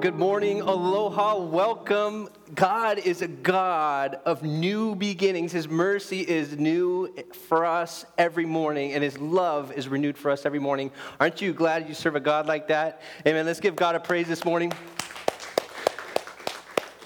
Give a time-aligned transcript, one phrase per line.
[0.00, 2.26] good morning, aloha, welcome.
[2.54, 5.52] God is a God of new beginnings.
[5.52, 7.14] His mercy is new
[7.48, 10.90] for us every morning, and His love is renewed for us every morning.
[11.20, 13.02] Aren't you glad you serve a God like that?
[13.26, 13.44] Amen.
[13.44, 14.72] Let's give God a praise this morning.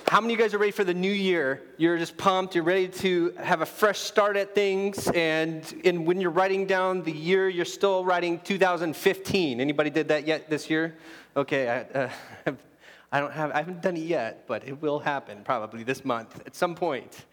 [0.06, 1.62] How many of you guys are ready for the new year?
[1.76, 2.54] You're just pumped.
[2.54, 5.08] You're ready to have a fresh start at things.
[5.08, 9.60] And, and when you're writing down the year, you're still writing 2015.
[9.60, 10.94] Anybody did that yet this year?
[11.36, 12.52] Okay, I, uh,
[13.14, 16.42] I don't have, I haven't done it yet, but it will happen probably this month
[16.46, 17.26] at some point.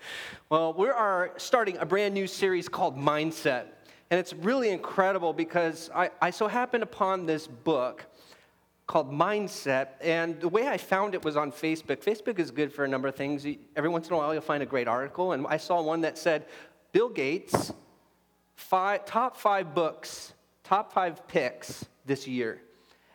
[0.48, 3.66] Well, we are starting a brand new series called Mindset.
[4.12, 8.06] And it's really incredible because I, I so happened upon this book
[8.86, 9.88] called Mindset.
[10.02, 12.04] And the way I found it was on Facebook.
[12.04, 13.48] Facebook is good for a number of things.
[13.76, 15.32] Every once in a while, you'll find a great article.
[15.32, 16.46] And I saw one that said
[16.92, 17.74] Bill Gates,
[18.54, 22.62] five, top five books, top five picks this year.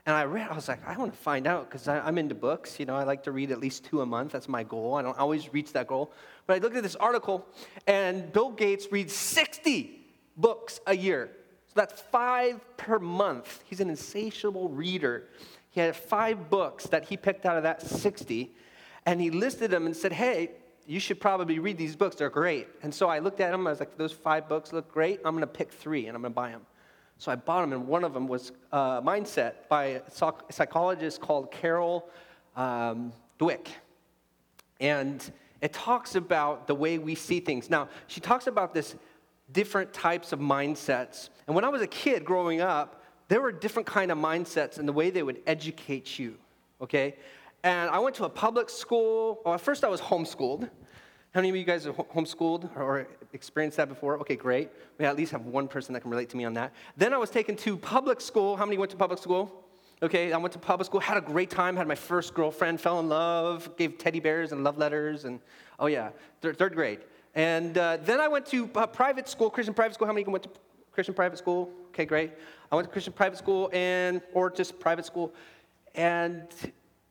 [0.06, 2.78] And I read, I was like, I want to find out because I'm into books.
[2.78, 4.30] You know, I like to read at least two a month.
[4.30, 4.94] That's my goal.
[4.94, 6.12] I don't always reach that goal.
[6.46, 7.44] But I looked at this article,
[7.88, 10.00] and Bill Gates reads 60
[10.36, 11.30] books a year.
[11.66, 13.64] So that's five per month.
[13.64, 15.24] He's an insatiable reader.
[15.70, 18.52] He had five books that he picked out of that 60,
[19.06, 20.52] and he listed them and said, Hey,
[20.86, 22.14] you should probably read these books.
[22.14, 22.68] They're great.
[22.84, 23.66] And so I looked at them.
[23.66, 25.20] I was like, Those five books look great.
[25.24, 26.62] I'm going to pick three, and I'm going to buy them.
[27.18, 30.02] So I bought them, and one of them was uh, Mindset by a
[30.50, 32.08] psychologist called Carol
[32.56, 33.68] um, Dweck.
[34.80, 35.30] And
[35.62, 37.70] it talks about the way we see things.
[37.70, 38.94] Now, she talks about this
[39.52, 41.30] different types of mindsets.
[41.46, 44.86] And when I was a kid growing up, there were different kind of mindsets and
[44.86, 46.36] the way they would educate you,
[46.80, 47.16] okay?
[47.64, 49.40] And I went to a public school.
[49.44, 50.68] Well, at first I was homeschooled.
[51.36, 54.18] How many of you guys are homeschooled or experienced that before?
[54.20, 54.70] Okay, great.
[54.96, 56.72] We at least have one person that can relate to me on that.
[56.96, 58.56] Then I was taken to public school.
[58.56, 59.66] How many went to public school?
[60.02, 63.00] Okay, I went to public school, had a great time, had my first girlfriend, fell
[63.00, 65.40] in love, gave teddy bears and love letters, and
[65.78, 66.08] oh yeah,
[66.40, 67.00] third, third grade.
[67.34, 70.06] And uh, then I went to uh, private school, Christian private school.
[70.06, 70.50] How many went to
[70.90, 71.70] Christian private school?
[71.88, 72.32] Okay, great.
[72.72, 75.34] I went to Christian private school and or just private school,
[75.94, 76.48] and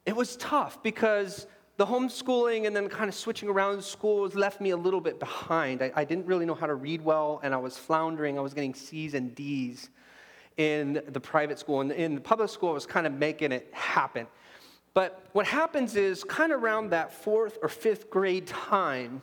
[0.04, 1.46] it was tough because
[1.78, 5.82] the homeschooling and then kind of switching around schools left me a little bit behind.
[5.82, 8.38] I, I, didn't really know how to read well, and I was floundering.
[8.38, 9.90] I was getting C's and D's
[10.56, 11.82] in the private school.
[11.82, 14.28] And in the public school, I was kind of making it happen.
[14.94, 19.22] But what happens is, kind of around that fourth or fifth grade time,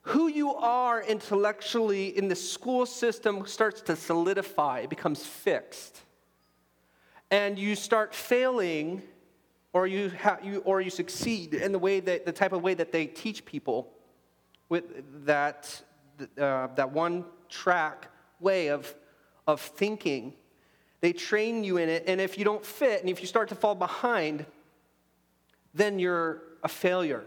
[0.00, 6.02] who you are intellectually in the school system starts to solidify, it becomes fixed.
[7.30, 9.02] And you start failing
[9.72, 12.74] or you, ha- you, or you succeed in the way that the type of way
[12.74, 13.90] that they teach people
[14.68, 14.84] with
[15.26, 15.82] that,
[16.38, 18.08] uh, that one track
[18.40, 18.94] way of,
[19.46, 20.34] of thinking.
[21.00, 23.54] They train you in it, and if you don't fit and if you start to
[23.54, 24.46] fall behind,
[25.74, 27.24] then you're a failure.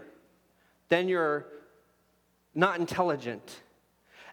[0.88, 1.46] Then you're
[2.54, 3.60] not intelligent.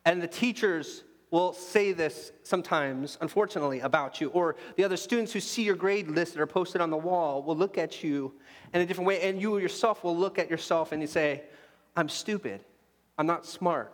[0.06, 4.30] And the teachers will say this sometimes, unfortunately, about you.
[4.30, 7.42] Or the other students who see your grade list that are posted on the wall
[7.42, 8.36] will look at you
[8.72, 9.20] in a different way.
[9.28, 11.42] And you yourself will look at yourself and you say,
[11.98, 12.64] I'm stupid.
[13.18, 13.92] I'm not smart.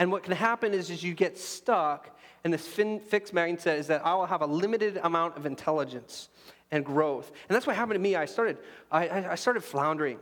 [0.00, 3.86] And what can happen is, is you get stuck in this fin- fixed mindset is
[3.86, 6.28] that I will have a limited amount of intelligence
[6.72, 7.30] and growth.
[7.48, 8.16] And that's what happened to me.
[8.16, 8.58] I started,
[8.90, 10.18] I, I started floundering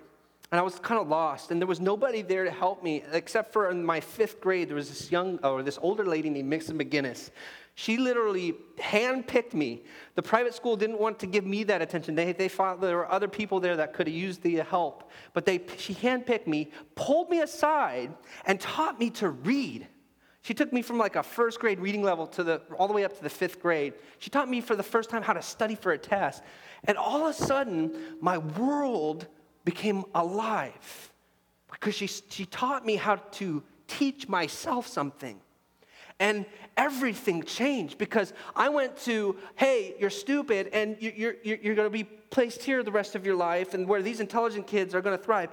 [0.50, 3.53] and I was kind of lost, and there was nobody there to help me except
[3.53, 4.69] for in my fifth grade.
[4.69, 7.31] There was this young or this older lady named Mixon McGinnis.
[7.77, 9.82] She literally handpicked me.
[10.15, 12.15] The private school didn't want to give me that attention.
[12.15, 15.10] They, they thought there were other people there that could have used the help.
[15.32, 18.15] But they, she handpicked me, pulled me aside,
[18.47, 19.88] and taught me to read.
[20.43, 23.05] She took me from like a first grade reading level to the, all the way
[23.05, 23.94] up to the fifth grade.
[24.19, 26.44] She taught me for the first time how to study for a test.
[26.84, 29.26] And all of a sudden, my world
[29.64, 31.12] became alive
[31.70, 35.41] because she, she taught me how to teach myself something.
[36.20, 41.87] And everything changed because I went to, hey, you're stupid and you're, you're, you're going
[41.87, 45.00] to be placed here the rest of your life and where these intelligent kids are
[45.00, 45.50] going to thrive.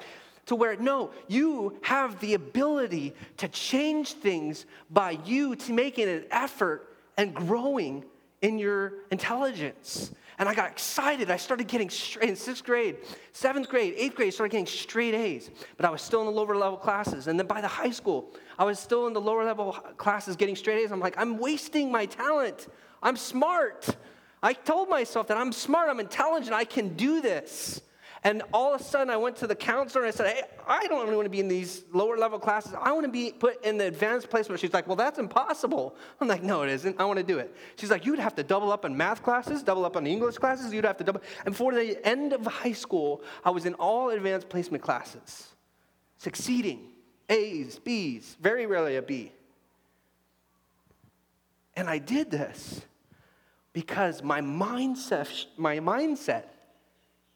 [0.47, 6.25] To where, no, you have the ability to change things by you to making an
[6.31, 8.03] effort and growing
[8.41, 10.11] in your intelligence.
[10.41, 11.29] And I got excited.
[11.29, 12.97] I started getting straight in sixth grade,
[13.31, 15.51] seventh grade, eighth grade, started getting straight A's.
[15.77, 17.27] But I was still in the lower level classes.
[17.27, 20.55] And then by the high school, I was still in the lower level classes getting
[20.55, 20.91] straight A's.
[20.91, 22.69] I'm like, I'm wasting my talent.
[23.03, 23.95] I'm smart.
[24.41, 27.79] I told myself that I'm smart, I'm intelligent, I can do this.
[28.23, 30.85] And all of a sudden, I went to the counselor and I said, Hey, I
[30.85, 32.73] don't really want to be in these lower level classes.
[32.79, 34.61] I want to be put in the advanced placement.
[34.61, 35.95] She's like, Well, that's impossible.
[36.19, 36.99] I'm like, No, it isn't.
[36.99, 37.55] I want to do it.
[37.77, 40.71] She's like, You'd have to double up on math classes, double up on English classes.
[40.71, 41.21] You'd have to double.
[41.45, 45.47] And for the end of high school, I was in all advanced placement classes,
[46.19, 46.89] succeeding
[47.27, 49.31] A's, B's, very rarely a B.
[51.75, 52.81] And I did this
[53.73, 56.43] because my mindset, my mindset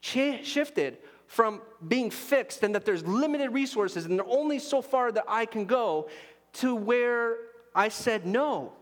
[0.06, 5.46] shifted from being fixed and that there's limited resources and only so far that I
[5.46, 6.08] can go
[6.54, 7.36] to where
[7.74, 8.72] I said no.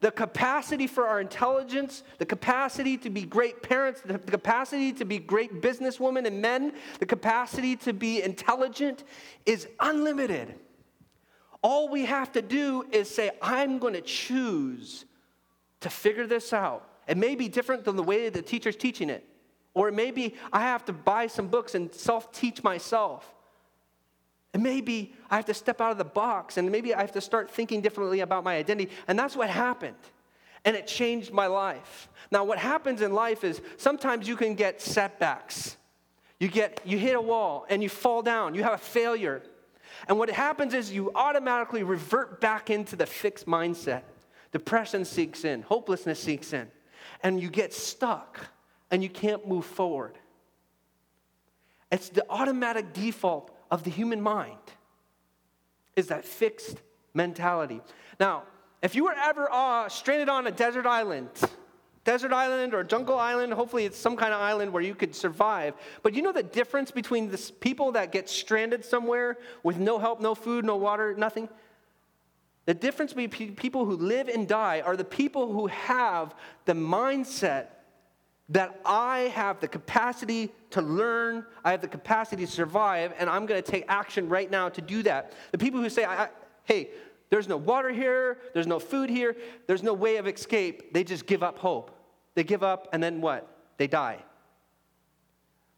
[0.00, 5.18] The capacity for our intelligence, the capacity to be great parents, the capacity to be
[5.18, 9.04] great businesswomen and men, the capacity to be intelligent
[9.44, 10.54] is unlimited.
[11.62, 15.04] All we have to do is say, I'm going to choose
[15.80, 16.88] to figure this out.
[17.06, 19.26] It may be different than the way the teacher's teaching it.
[19.80, 23.32] Or maybe I have to buy some books and self teach myself.
[24.52, 27.20] And maybe I have to step out of the box and maybe I have to
[27.22, 28.92] start thinking differently about my identity.
[29.08, 29.96] And that's what happened.
[30.66, 32.10] And it changed my life.
[32.30, 35.78] Now, what happens in life is sometimes you can get setbacks.
[36.38, 38.54] You get you hit a wall and you fall down.
[38.54, 39.42] You have a failure.
[40.08, 44.02] And what happens is you automatically revert back into the fixed mindset.
[44.52, 46.68] Depression seeks in, hopelessness seeks in,
[47.22, 48.50] and you get stuck
[48.90, 50.18] and you can't move forward.
[51.90, 54.58] It's the automatic default of the human mind
[55.96, 56.80] is that fixed
[57.14, 57.80] mentality.
[58.18, 58.44] Now,
[58.82, 61.28] if you were ever uh, stranded on a desert island,
[62.04, 65.74] desert island or jungle island, hopefully it's some kind of island where you could survive.
[66.02, 70.20] But you know the difference between the people that get stranded somewhere with no help,
[70.20, 71.48] no food, no water, nothing?
[72.66, 76.34] The difference between people who live and die are the people who have
[76.66, 77.66] the mindset
[78.50, 83.46] that I have the capacity to learn, I have the capacity to survive, and I'm
[83.46, 85.32] going to take action right now to do that.
[85.52, 86.28] The people who say, I, I,
[86.64, 86.90] hey,
[87.30, 89.36] there's no water here, there's no food here,
[89.68, 91.96] there's no way of escape, they just give up hope.
[92.34, 93.48] They give up, and then what?
[93.76, 94.18] They die.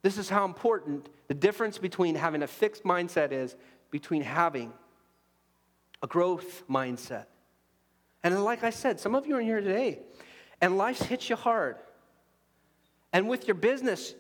[0.01, 3.55] This is how important the difference between having a fixed mindset is
[3.91, 4.73] between having
[6.03, 7.27] a growth mindset.
[8.25, 9.99] And like I said, some of you are in here today,
[10.63, 11.77] and life hits you hard.
[13.13, 14.15] And with your business,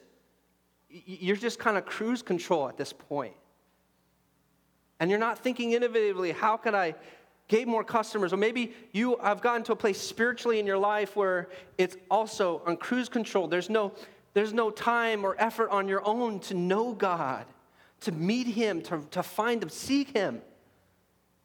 [0.88, 3.34] you're just kind of cruise control at this point.
[5.00, 6.94] And you're not thinking innovatively, how can I
[7.48, 8.32] get more customers?
[8.32, 11.48] Or maybe you have gotten to a place spiritually in your life where
[11.78, 13.48] it's also on cruise control.
[13.48, 13.92] There's no,
[14.34, 17.46] there's no time or effort on your own to know God,
[18.00, 20.40] to meet Him, to, to find Him, seek Him.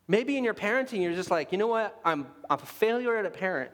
[0.08, 2.00] Maybe in your parenting, you're just like, you know what?
[2.06, 3.72] I'm, I'm a failure at a parent,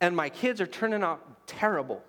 [0.00, 2.02] and my kids are turning out terrible.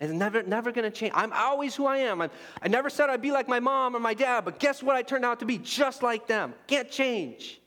[0.00, 1.12] It's never, never going to change.
[1.14, 2.22] I'm always who I am.
[2.22, 2.30] I,
[2.62, 4.94] I never said I'd be like my mom or my dad, but guess what?
[4.94, 6.54] I turned out to be just like them.
[6.68, 7.60] Can't change.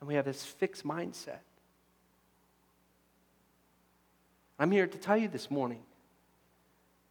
[0.00, 1.38] And we have this fixed mindset.
[4.58, 5.82] I'm here to tell you this morning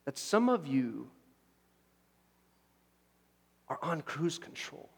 [0.03, 1.09] that some of you
[3.69, 4.89] are on cruise control.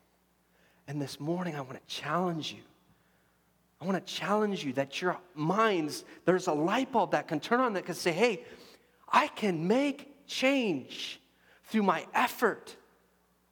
[0.88, 2.63] And this morning, I want to challenge you
[3.83, 7.59] I want to challenge you that your minds, there's a light bulb that can turn
[7.59, 8.45] on that can say, hey,
[9.12, 11.19] I can make change
[11.65, 12.77] through my effort,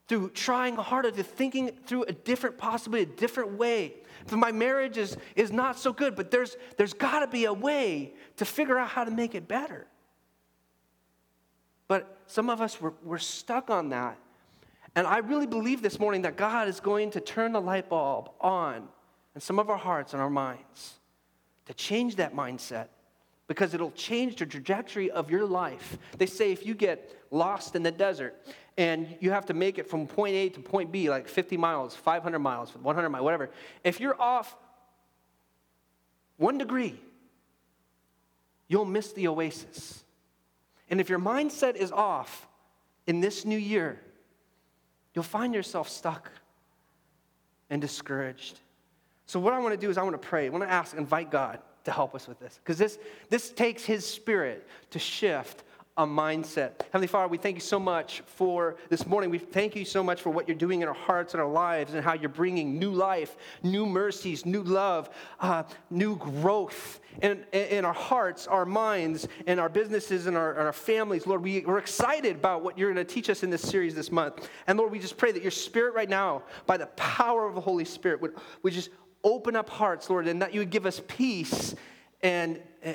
[0.07, 3.95] through trying harder, to thinking through a different, possibly a different way.
[4.31, 8.13] My marriage is, is not so good, but there's, there's got to be a way
[8.37, 9.85] to figure out how to make it better.
[11.89, 14.17] But some of us, we're, we're stuck on that.
[14.95, 18.29] And I really believe this morning that God is going to turn the light bulb
[18.39, 18.87] on
[19.33, 20.99] and some of our hearts and our minds
[21.65, 22.87] to change that mindset
[23.47, 25.97] because it'll change the trajectory of your life.
[26.17, 28.35] They say if you get lost in the desert
[28.77, 31.95] and you have to make it from point A to point B, like 50 miles,
[31.95, 33.49] 500 miles, 100 miles, whatever,
[33.83, 34.55] if you're off
[36.37, 36.99] one degree,
[38.67, 40.03] you'll miss the oasis.
[40.89, 42.47] And if your mindset is off
[43.05, 43.99] in this new year,
[45.13, 46.31] you'll find yourself stuck
[47.69, 48.59] and discouraged.
[49.31, 50.47] So, what I want to do is I want to pray.
[50.47, 52.59] I want to ask, invite God to help us with this.
[52.61, 55.63] Because this, this takes His Spirit to shift
[55.95, 56.81] a mindset.
[56.91, 59.29] Heavenly Father, we thank you so much for this morning.
[59.29, 61.93] We thank you so much for what you're doing in our hearts and our lives
[61.93, 65.09] and how you're bringing new life, new mercies, new love,
[65.39, 70.63] uh, new growth in, in our hearts, our minds, and our businesses and our, and
[70.63, 71.25] our families.
[71.25, 74.11] Lord, we, we're excited about what you're going to teach us in this series this
[74.11, 74.49] month.
[74.67, 77.61] And Lord, we just pray that your Spirit right now, by the power of the
[77.61, 78.89] Holy Spirit, would, would just
[79.23, 81.75] open up hearts, Lord, and that you would give us peace
[82.23, 82.93] and uh,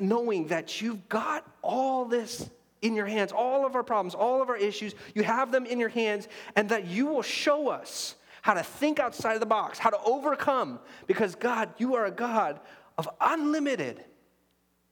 [0.00, 2.48] knowing that you've got all this
[2.82, 5.78] in your hands, all of our problems, all of our issues, you have them in
[5.78, 9.78] your hands, and that you will show us how to think outside of the box,
[9.78, 12.58] how to overcome, because God, you are a God
[12.96, 14.02] of unlimited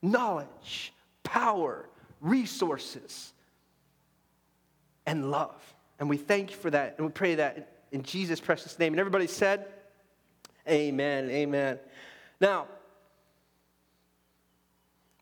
[0.02, 1.88] knowledge, power,
[2.20, 3.32] resources,
[5.06, 5.56] and love.
[5.98, 8.92] And we thank you for that, and we pray that in Jesus' precious name.
[8.92, 9.66] And everybody said,
[10.68, 11.78] Amen, amen.
[12.40, 12.66] Now,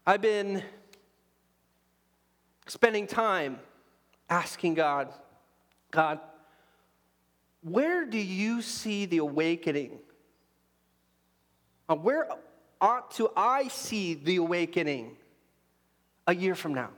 [0.06, 0.62] I've been
[2.66, 3.58] spending time
[4.28, 5.12] asking God,
[5.90, 6.20] God,
[7.62, 9.98] where do you see the awakening?
[11.88, 12.28] Uh, where
[12.80, 15.16] ought to I see the awakening
[16.26, 16.90] a year from now?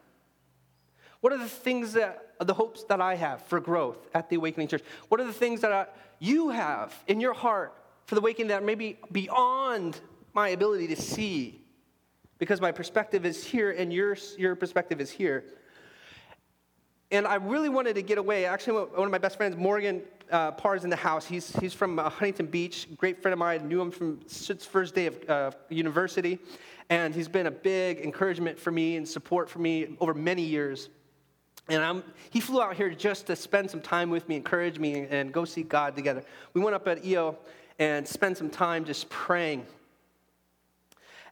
[1.21, 4.69] What are the things that, the hopes that I have for growth at the Awakening
[4.69, 4.85] Church?
[5.09, 5.87] What are the things that I,
[6.19, 7.75] you have in your heart
[8.09, 10.00] for the waking that may be beyond
[10.33, 11.61] my ability to see?
[12.38, 15.45] Because my perspective is here and your, your perspective is here.
[17.11, 18.47] And I really wanted to get away.
[18.47, 20.00] Actually, one of my best friends, Morgan
[20.31, 21.27] uh, is in the house.
[21.27, 23.69] He's, he's from uh, Huntington Beach, great friend of mine.
[23.69, 26.38] Knew him from his first day of uh, university.
[26.88, 30.88] And he's been a big encouragement for me and support for me over many years.
[31.69, 35.00] And I'm, he flew out here just to spend some time with me, encourage me,
[35.00, 36.23] and, and go see God together.
[36.55, 37.37] We went up at Iao
[37.78, 39.66] and spend some time just praying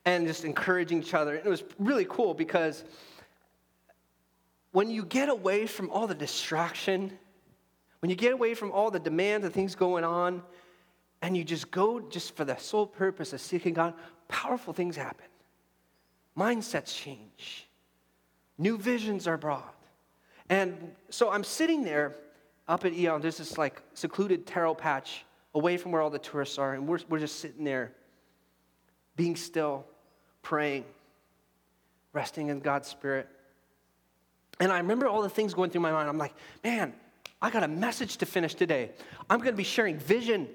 [0.04, 1.34] and just encouraging each other.
[1.34, 2.84] And it was really cool because
[4.72, 7.10] when you get away from all the distraction,
[8.00, 10.42] when you get away from all the demands and things going on,
[11.22, 13.94] and you just go just for the sole purpose of seeking God,
[14.28, 15.26] powerful things happen.
[16.38, 17.66] Mindsets change,
[18.58, 19.74] new visions are brought.
[20.48, 22.14] And so I'm sitting there
[22.68, 25.24] up at Eon, there's this like secluded taro patch
[25.56, 27.90] away from where all the tourists are, and we're, we're just sitting there,
[29.16, 29.86] being still,
[30.42, 30.84] praying,
[32.12, 33.26] resting in God's Spirit.
[34.60, 36.10] And I remember all the things going through my mind.
[36.10, 36.92] I'm like, man,
[37.40, 38.90] I got a message to finish today.
[39.30, 40.46] I'm going to be sharing vision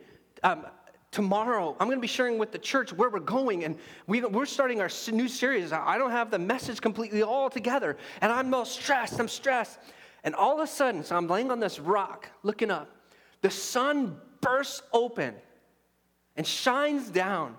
[0.43, 0.67] um,
[1.10, 1.75] tomorrow.
[1.79, 3.63] I'm going to be sharing with the church where we're going.
[3.63, 5.74] And we, are starting our new series.
[5.74, 7.98] I don't have the message completely all together.
[8.22, 9.20] And I'm all stressed.
[9.20, 9.79] I'm stressed.
[10.24, 12.88] And all of a sudden, so I'm laying on this rock looking up.
[13.41, 15.36] The sun bursts open
[16.36, 17.55] and shines down.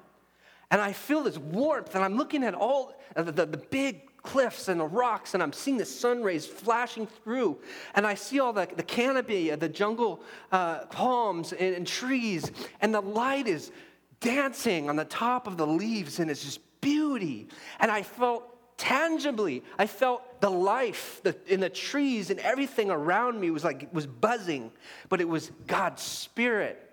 [0.70, 1.94] And I feel this warmth.
[1.94, 5.52] And I'm looking at all the, the, the big cliffs and the rocks, and I'm
[5.52, 7.58] seeing the sun rays flashing through.
[7.94, 12.50] And I see all the, the canopy, of the jungle uh, palms and, and trees,
[12.80, 13.72] and the light is
[14.20, 17.48] dancing on the top of the leaves, and it's just beauty.
[17.80, 18.44] And I felt
[18.78, 24.08] tangibly, I felt the life in the trees and everything around me was like was
[24.08, 24.72] buzzing,
[25.08, 26.90] but it was God's Spirit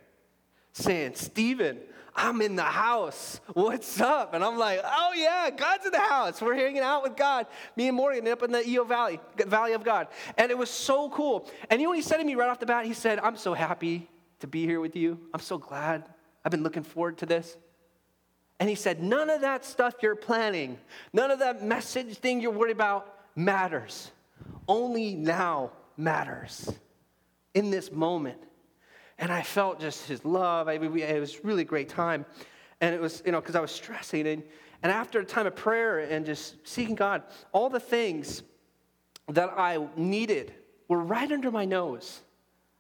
[0.74, 1.80] saying, Stephen,
[2.16, 3.42] I'm in the house.
[3.54, 4.36] What's up?
[4.36, 6.40] And I'm like, oh yeah, God's in the house.
[6.44, 7.48] We're hanging out with God.
[7.76, 10.10] Me and Morgan up in the Iao Valley, Valley of God.
[10.38, 11.50] And it was so cool.
[11.72, 12.86] And you know what he said to me right off the bat?
[12.86, 14.08] He said, I'm so happy
[14.42, 15.20] to be here with you.
[15.34, 16.04] I'm so glad.
[16.46, 17.58] I've been looking forward to this.
[18.60, 20.78] And he said, none of that stuff you're planning,
[21.14, 24.12] none of that message thing you're worried about matters.
[24.68, 26.72] Only now matters
[27.54, 28.38] in this moment.
[29.18, 30.68] And I felt just his love.
[30.68, 32.26] I, it was really great time.
[32.82, 34.28] And it was, you know, because I was stressing.
[34.28, 34.44] And,
[34.82, 38.44] and after a time of prayer and just seeking God, all the things
[39.28, 40.54] that I needed
[40.88, 42.22] were right under my nose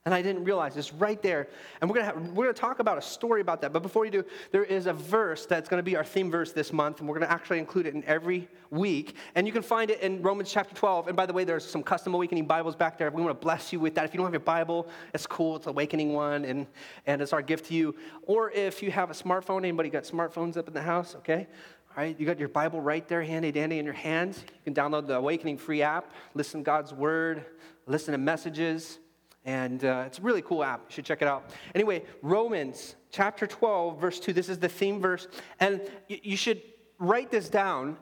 [0.05, 1.49] and I didn't realize it's right there.
[1.81, 3.73] And we're gonna have, we're gonna talk about a story about that.
[3.73, 6.71] But before you do, there is a verse that's gonna be our theme verse this
[6.71, 9.15] month, and we're gonna actually include it in every week.
[9.35, 11.09] And you can find it in Romans chapter 12.
[11.09, 13.11] And by the way, there's some custom awakening Bibles back there.
[13.11, 14.05] We want to bless you with that.
[14.05, 15.57] If you don't have your Bible, it's cool.
[15.57, 16.65] It's awakening one, and
[17.05, 17.93] and it's our gift to you.
[18.23, 21.15] Or if you have a smartphone, anybody got smartphones up in the house?
[21.15, 21.45] Okay.
[21.89, 24.43] All right, you got your Bible right there, handy dandy in your hands.
[24.47, 27.45] You can download the Awakening free app, listen to God's word,
[27.87, 28.99] listen to messages.
[29.46, 30.81] And uh, it's a really cool app.
[30.89, 31.51] You should check it out.
[31.74, 34.34] Anyway, Romans chapter 12, verse 2.
[34.34, 35.27] This is the theme verse.
[35.60, 36.62] And you should
[37.00, 37.98] write this down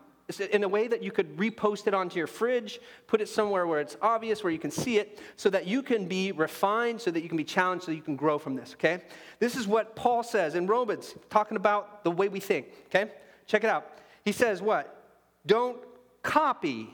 [0.52, 3.80] in a way that you could repost it onto your fridge, put it somewhere where
[3.80, 7.22] it's obvious, where you can see it, so that you can be refined, so that
[7.22, 9.04] you can be challenged, so you can grow from this, okay?
[9.40, 13.12] This is what Paul says in Romans, talking about the way we think, okay?
[13.46, 14.00] Check it out.
[14.26, 15.16] He says, what?
[15.46, 15.78] Don't
[16.24, 16.90] copy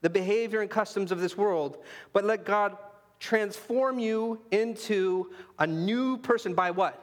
[0.00, 1.78] the behavior and customs of this world,
[2.12, 2.76] but let God
[3.18, 7.02] transform you into a new person by what?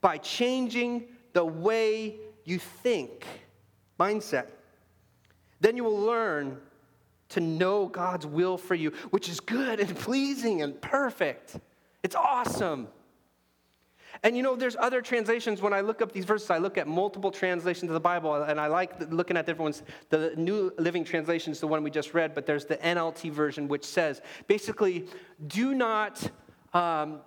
[0.00, 3.26] By changing the way you think,
[3.98, 4.46] mindset.
[5.60, 6.58] Then you will learn
[7.30, 11.56] to know God's will for you, which is good and pleasing and perfect.
[12.02, 12.88] It's awesome.
[14.22, 15.60] And you know, there's other translations.
[15.60, 18.60] When I look up these verses, I look at multiple translations of the Bible, and
[18.60, 19.82] I like looking at different ones.
[20.10, 23.68] The New Living Translation is the one we just read, but there's the NLT version,
[23.68, 25.06] which says basically,
[25.46, 26.30] do not.
[26.72, 27.20] Um,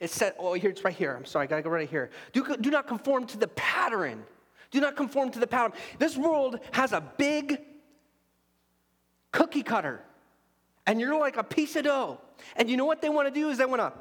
[0.00, 1.14] it said, oh, here it's right here.
[1.16, 2.10] I'm sorry, I gotta go right here.
[2.32, 4.24] Do, do not conform to the pattern.
[4.70, 5.72] Do not conform to the pattern.
[5.98, 7.60] This world has a big
[9.30, 10.02] cookie cutter,
[10.86, 12.20] and you're like a piece of dough.
[12.56, 13.92] And you know what they want to do is they want to,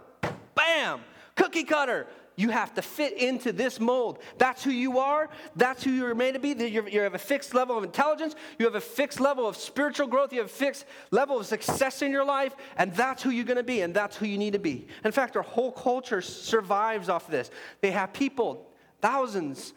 [0.63, 1.01] bam,
[1.36, 2.08] cookie cutter.
[2.36, 4.17] You have to fit into this mold.
[4.39, 5.29] That's who you are.
[5.55, 6.50] That's who you're made to be.
[6.67, 8.36] You're, have a fixed level of intelligence.
[8.58, 10.34] You have a fixed level of spiritual growth.
[10.34, 12.55] You have a fixed level of success in your life.
[12.75, 13.82] And that's who you're going to be.
[13.82, 14.88] And that's who you need to be.
[15.05, 17.51] In fact, our whole culture survives off this.
[17.82, 18.67] They have people,
[19.00, 19.74] thousands,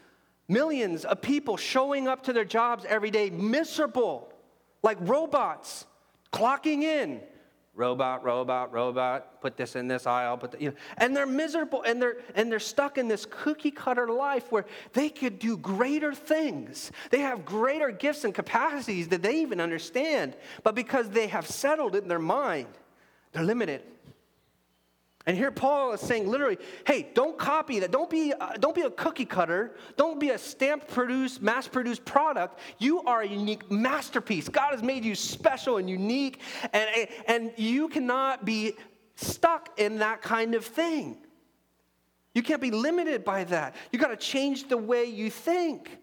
[0.47, 4.33] millions of people showing up to their jobs every day miserable,
[4.81, 5.85] like robots,
[6.33, 7.21] clocking in,
[7.77, 11.83] robot, robot, robot, put this in this aisle, put the, you know, and they're miserable
[11.83, 16.13] and they're and they're stuck in this cookie cutter life where they could do greater
[16.13, 16.91] things.
[17.11, 21.95] They have greater gifts and capacities that they even understand, but because they have settled
[21.95, 22.67] it in their mind,
[23.31, 23.83] they're limited.
[25.27, 27.91] And here Paul is saying literally, hey, don't copy that.
[27.91, 29.75] Don't be, uh, don't be a cookie cutter.
[29.97, 32.59] Don't be a stamp produced, mass produced product.
[32.79, 34.47] You are a unique masterpiece.
[34.47, 36.39] God has made you special and unique,
[36.71, 38.73] and, and you cannot be
[39.15, 41.17] stuck in that kind of thing.
[42.33, 43.75] You can't be limited by that.
[43.91, 45.97] You got to change the way you think.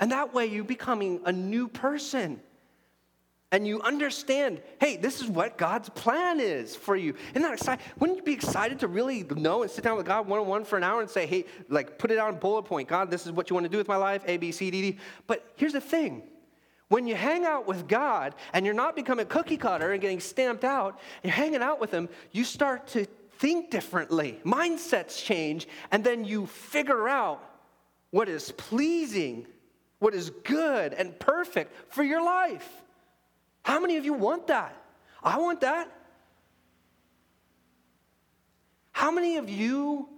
[0.00, 2.40] And that way you're becoming a new person
[3.52, 7.14] and you understand, hey, this is what God's plan is for you.
[7.30, 7.84] Isn't that exciting?
[8.00, 10.64] Wouldn't you be excited to really know and sit down with God one on one
[10.64, 13.32] for an hour and say, hey, like put it on bullet point, God, this is
[13.32, 14.98] what you want to do with my life, A, B, C, D, D.
[15.26, 16.22] But here's the thing.
[16.88, 20.64] When you hang out with God and you're not becoming cookie cutter and getting stamped
[20.64, 23.06] out, you're hanging out with Him, you start to
[23.38, 24.40] think differently.
[24.44, 27.42] Mindsets change, and then you figure out
[28.10, 29.46] what is pleasing,
[29.98, 32.68] what is good and perfect for your life.
[33.66, 34.80] How many of you want that?
[35.24, 35.90] I want that.
[38.92, 40.08] How many of you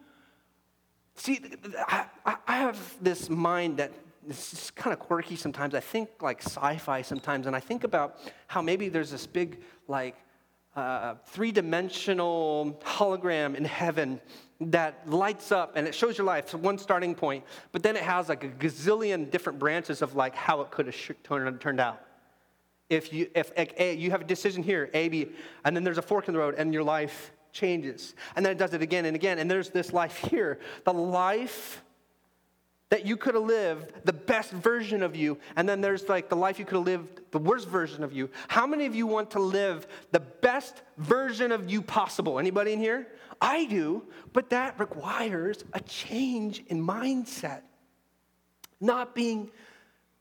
[1.15, 1.41] see?
[1.89, 2.05] I,
[2.47, 3.91] I have this mind that
[4.29, 5.75] is kind of quirky sometimes.
[5.75, 8.19] I think like sci-fi sometimes, and I think about
[8.49, 10.17] how maybe there's this big like
[10.77, 14.21] uh, three-dimensional hologram in heaven
[14.61, 16.45] that lights up and it shows your life.
[16.45, 20.35] It's one starting point, but then it has like a gazillion different branches of like
[20.35, 22.03] how it could have turned out
[22.89, 25.29] if you if a, you have a decision here a b
[25.65, 28.15] and then there's a fork in the road and your life changes.
[28.37, 29.39] And then it does it again and again.
[29.39, 30.59] And there's this life here.
[30.85, 31.83] The life
[32.91, 36.37] that you could have lived the best version of you and then there's like the
[36.37, 38.31] life you could have lived the worst version of you.
[38.49, 42.39] How many of you want to live the best version of you possible?
[42.39, 43.09] Anybody in here?
[43.41, 47.61] I do but that requires a change in mindset.
[48.81, 49.51] Not being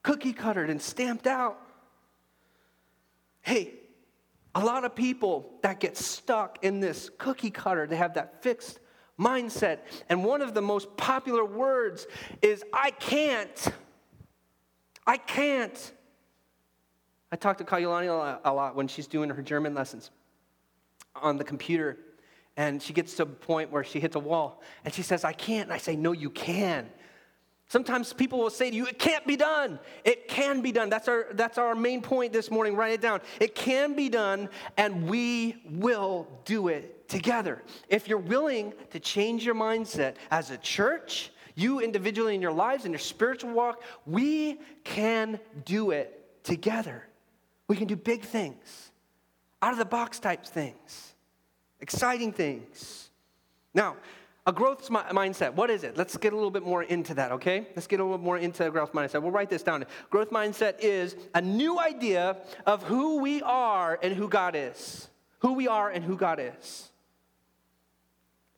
[0.03, 1.66] cookie cuttered and stamped out
[3.47, 3.75] Hey,
[4.55, 8.81] a lot of people that get stuck in this cookie cutter, they have that fixed
[9.17, 9.79] mindset.
[10.09, 12.07] And one of the most popular words
[12.41, 13.71] is, I can't.
[15.05, 15.93] I can't.
[17.31, 20.11] I talk to Kayulani a lot when she's doing her German lessons
[21.15, 21.97] on the computer.
[22.57, 25.31] And she gets to a point where she hits a wall and she says, I
[25.31, 25.67] can't.
[25.67, 26.89] And I say, No, you can.
[27.69, 29.77] Sometimes people will say to you, it can't be done.
[30.05, 30.89] It can be done.
[30.89, 32.75] That's our, that's our main point this morning.
[32.75, 33.19] Write it down.
[33.41, 37.63] It can be done, and we will do it together.
[37.89, 42.85] If you're willing to change your mindset as a church, you individually in your lives,
[42.85, 47.03] in your spiritual walk, we can do it together.
[47.67, 48.91] We can do big things,
[49.61, 51.15] out of the box type things,
[51.81, 53.09] exciting things.
[53.73, 53.97] Now,
[54.47, 55.97] a growth mindset, what is it?
[55.97, 57.67] Let's get a little bit more into that, okay?
[57.75, 59.21] Let's get a little more into a growth mindset.
[59.21, 59.85] We'll write this down.
[60.09, 65.09] Growth mindset is a new idea of who we are and who God is.
[65.39, 66.89] Who we are and who God is.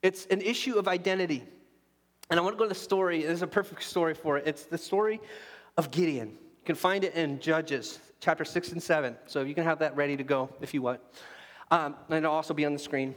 [0.00, 1.42] It's an issue of identity.
[2.30, 3.24] And I want to go to the story.
[3.24, 4.44] There's a perfect story for it.
[4.46, 5.20] It's the story
[5.76, 6.28] of Gideon.
[6.28, 9.16] You can find it in Judges chapter 6 and 7.
[9.26, 11.00] So you can have that ready to go if you want.
[11.72, 13.16] Um, and it'll also be on the screen.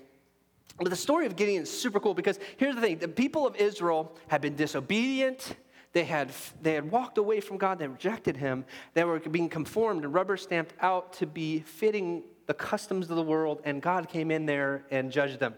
[0.77, 3.55] But the story of Gideon is super cool because here's the thing the people of
[3.55, 5.55] Israel had been disobedient.
[5.93, 8.65] They had, they had walked away from God, they rejected Him.
[8.95, 13.23] They were being conformed and rubber stamped out to be fitting the customs of the
[13.23, 15.53] world, and God came in there and judged them.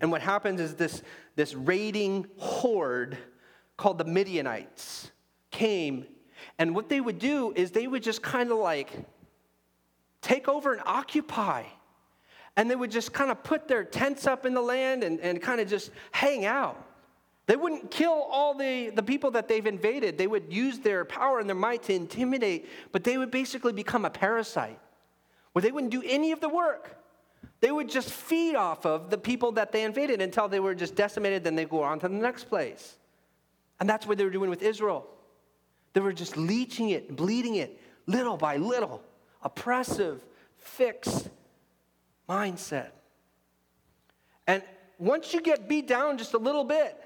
[0.00, 1.02] And what happens is this,
[1.36, 3.18] this raiding horde
[3.76, 5.10] called the Midianites
[5.50, 6.06] came,
[6.58, 8.90] and what they would do is they would just kind of like
[10.22, 11.64] take over and occupy
[12.56, 15.42] and they would just kind of put their tents up in the land and, and
[15.42, 16.82] kind of just hang out.
[17.46, 20.18] They wouldn't kill all the, the people that they've invaded.
[20.18, 24.04] They would use their power and their might to intimidate, but they would basically become
[24.04, 24.80] a parasite
[25.52, 26.96] where they wouldn't do any of the work.
[27.60, 30.94] They would just feed off of the people that they invaded until they were just
[30.94, 32.96] decimated, then they go on to the next place.
[33.78, 35.06] And that's what they were doing with Israel.
[35.92, 39.02] They were just leeching it, bleeding it, little by little.
[39.42, 40.24] Oppressive,
[40.56, 41.30] fixed
[42.28, 42.90] mindset.
[44.46, 44.62] And
[44.98, 47.02] once you get beat down just a little bit,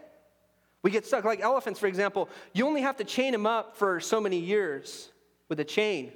[0.83, 1.25] we get stuck.
[1.25, 5.11] Like elephants, for example, you only have to chain them up for so many years
[5.49, 6.13] with a chain.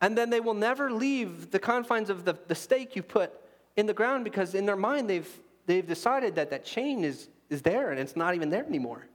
[0.00, 3.32] And then they will never leave the confines of the, the stake you put
[3.76, 5.28] in the ground because in their mind they've,
[5.66, 9.06] they've decided that that chain is, is there and it's not even there anymore.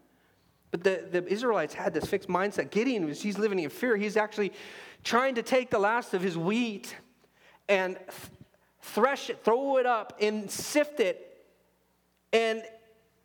[0.72, 2.70] But the, the Israelites had this fixed mindset.
[2.70, 3.98] Gideon, was, he's living in fear.
[3.98, 4.54] He's actually
[5.04, 6.96] trying to take the last of his wheat
[7.68, 7.98] and
[8.82, 11.26] thresh it, throw it up, and sift it.
[12.32, 12.64] And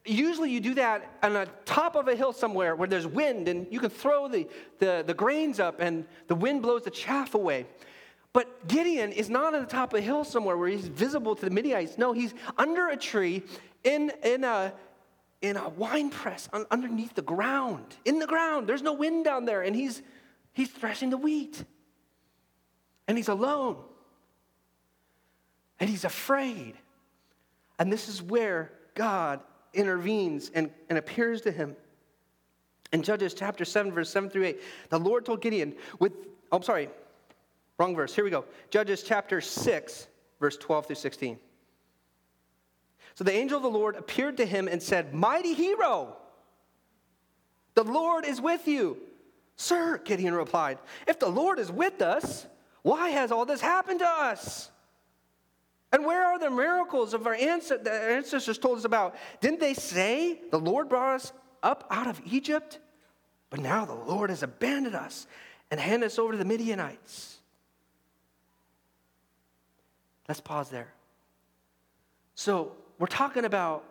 [0.05, 3.67] usually you do that on the top of a hill somewhere where there's wind and
[3.71, 7.67] you can throw the, the, the grains up and the wind blows the chaff away.
[8.33, 11.45] But Gideon is not on the top of a hill somewhere where he's visible to
[11.45, 11.99] the Midianites.
[11.99, 13.45] No, he's under a tree
[13.85, 14.73] in, in, a,
[15.41, 17.85] in a wine press un, underneath the ground.
[18.05, 18.67] In the ground.
[18.67, 19.63] There's no wind down there.
[19.63, 20.03] And he's,
[20.53, 21.65] he's threshing the wheat.
[23.07, 23.77] And he's alone.
[25.81, 26.75] And he's afraid.
[27.79, 29.41] And this is where God
[29.73, 31.77] intervenes and, and appears to him.
[32.93, 34.61] In Judges chapter 7, verse 7 through 8,
[34.91, 36.13] the Lord told Gideon, with,
[36.53, 36.89] oh, I'm sorry,
[37.79, 38.15] wrong verse.
[38.15, 38.45] Here we go.
[38.71, 40.07] Judges chapter 6,
[40.39, 41.39] verse 12 through 16.
[43.17, 46.17] So the angel of the Lord appeared to him and said, Mighty hero,
[47.75, 48.99] the Lord is with you.
[49.57, 52.47] Sir, Gideon replied, if the Lord is with us,
[52.83, 54.71] why has all this happened to us?
[55.95, 59.15] And where are the miracles of our ancestors told us about?
[59.41, 62.81] Didn't they say the Lord brought us up out of Egypt?
[63.49, 65.29] But now the Lord has abandoned us
[65.71, 67.39] and handed us over to the Midianites.
[70.29, 70.93] Let's pause there.
[72.35, 73.85] So, we're talking about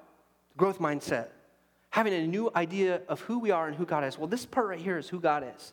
[0.58, 1.30] growth mindset,
[1.89, 4.18] having a new idea of who we are and who God is.
[4.18, 5.72] Well, this part right here is who God is.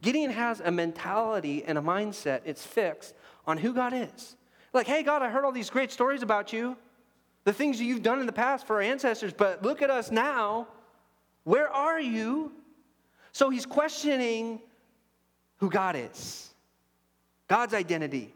[0.00, 3.16] Gideon has a mentality and a mindset, it's fixed
[3.48, 4.36] on who God is.
[4.72, 6.76] Like, hey, God, I heard all these great stories about you,
[7.44, 10.10] the things that you've done in the past for our ancestors, but look at us
[10.10, 10.68] now.
[11.44, 12.52] Where are you?
[13.32, 14.60] So he's questioning
[15.56, 16.50] who God is,
[17.48, 18.34] God's identity.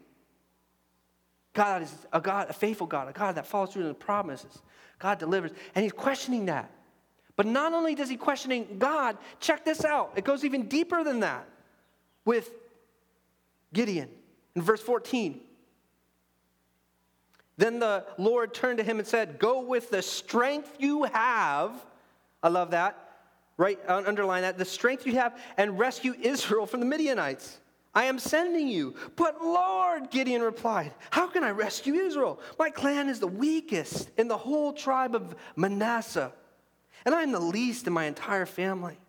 [1.53, 4.61] God is a God, a faithful God, a God that follows through on the promises.
[4.99, 5.51] God delivers.
[5.73, 6.69] And he's questioning that.
[7.35, 10.13] But not only does he questioning God, check this out.
[10.15, 11.47] It goes even deeper than that
[12.25, 12.51] with
[13.73, 14.09] Gideon.
[14.55, 15.39] In verse 14,
[17.57, 21.71] then the Lord turned to him and said, Go with the strength you have.
[22.43, 23.03] I love that.
[23.57, 24.59] Right, underline that.
[24.59, 27.57] The strength you have and rescue Israel from the Midianites.
[27.95, 28.93] I am sending you.
[29.15, 32.39] But Lord, Gideon replied, How can I rescue Israel?
[32.59, 36.31] My clan is the weakest in the whole tribe of Manasseh,
[37.05, 38.99] and I am the least in my entire family.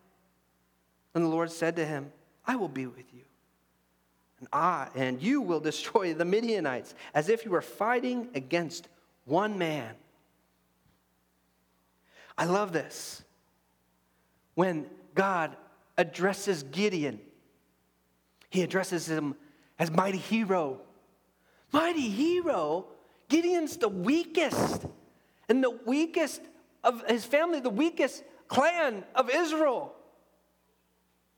[1.13, 2.11] And the Lord said to him,
[2.47, 3.28] I will be with you
[4.39, 8.87] and I and you will destroy the Midianites as if you were fighting against
[9.25, 9.95] one man.
[12.37, 13.23] I love this.
[14.55, 15.55] When God
[15.97, 17.19] addresses Gideon,
[18.49, 19.35] he addresses him
[19.77, 20.81] as mighty hero.
[21.71, 22.87] Mighty hero,
[23.27, 24.85] Gideon's the weakest
[25.47, 26.41] and the weakest
[26.83, 29.93] of his family, the weakest clan of Israel.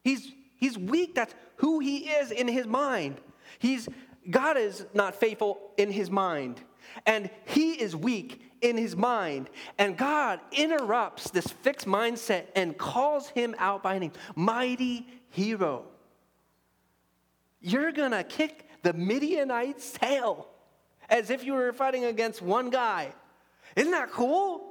[0.04, 1.16] He's, he's weak.
[1.16, 3.20] That's who he is in his mind.
[3.60, 3.90] He's,
[4.30, 6.62] God is not faithful in his mind,
[7.06, 9.50] and he is weak in his mind.
[9.78, 15.86] And God interrupts this fixed mindset and calls him out by name Mighty hero.
[17.60, 20.48] You're gonna kick the Midianites' tail
[21.10, 23.14] as if you were fighting against one guy.
[23.76, 24.68] Isn't that cool?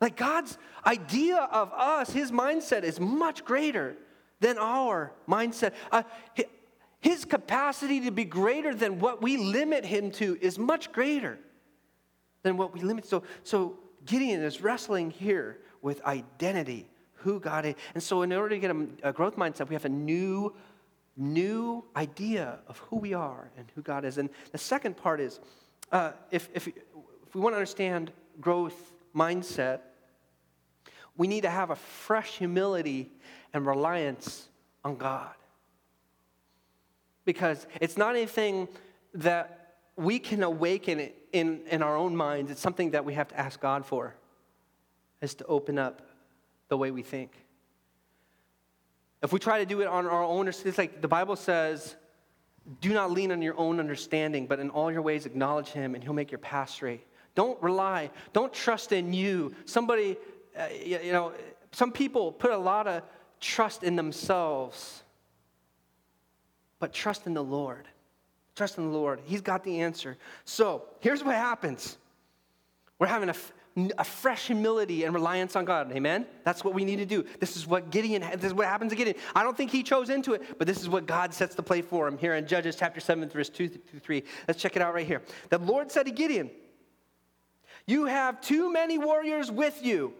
[0.00, 3.96] Like God's idea of us, his mindset is much greater
[4.42, 5.72] than our mindset.
[5.90, 6.02] Uh,
[7.00, 11.38] his capacity to be greater than what we limit him to is much greater
[12.42, 13.06] than what we limit.
[13.06, 17.74] So, so Gideon is wrestling here with identity, who God is.
[17.94, 20.52] And so, in order to get a, a growth mindset, we have a new,
[21.16, 24.18] new idea of who we are and who God is.
[24.18, 25.40] And the second part is
[25.92, 29.80] uh, if, if, if we want to understand growth mindset,
[31.16, 33.10] we need to have a fresh humility
[33.52, 34.48] and reliance
[34.84, 35.34] on God.
[37.24, 38.68] Because it's not anything
[39.14, 42.50] that we can awaken in, in our own minds.
[42.50, 44.14] It's something that we have to ask God for,
[45.20, 46.02] is to open up
[46.68, 47.32] the way we think.
[49.22, 51.94] If we try to do it on our own, it's like the Bible says,
[52.80, 56.02] do not lean on your own understanding, but in all your ways acknowledge him and
[56.02, 57.06] he'll make your path straight.
[57.34, 59.54] Don't rely, don't trust in you.
[59.64, 60.16] Somebody,
[60.58, 61.32] uh, you know,
[61.72, 63.02] some people put a lot of
[63.42, 65.02] trust in themselves,
[66.78, 67.86] but trust in the Lord.
[68.54, 69.20] Trust in the Lord.
[69.24, 70.16] He's got the answer.
[70.44, 71.98] So here's what happens
[72.98, 73.34] we're having a,
[73.98, 75.90] a fresh humility and reliance on God.
[75.92, 76.24] Amen?
[76.44, 77.24] That's what we need to do.
[77.40, 79.16] This is what Gideon, this is what happens to Gideon.
[79.34, 81.82] I don't think he chose into it, but this is what God sets the play
[81.82, 84.22] for him here in Judges chapter 7, verse 2 through 3.
[84.46, 85.20] Let's check it out right here.
[85.48, 86.48] The Lord said to Gideon,
[87.86, 90.14] You have too many warriors with you.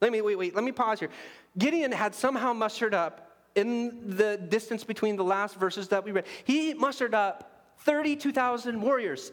[0.00, 1.10] Let me, wait, wait, let me pause here.
[1.58, 6.26] Gideon had somehow mustered up in the distance between the last verses that we read,
[6.44, 9.32] he mustered up 32,000 warriors.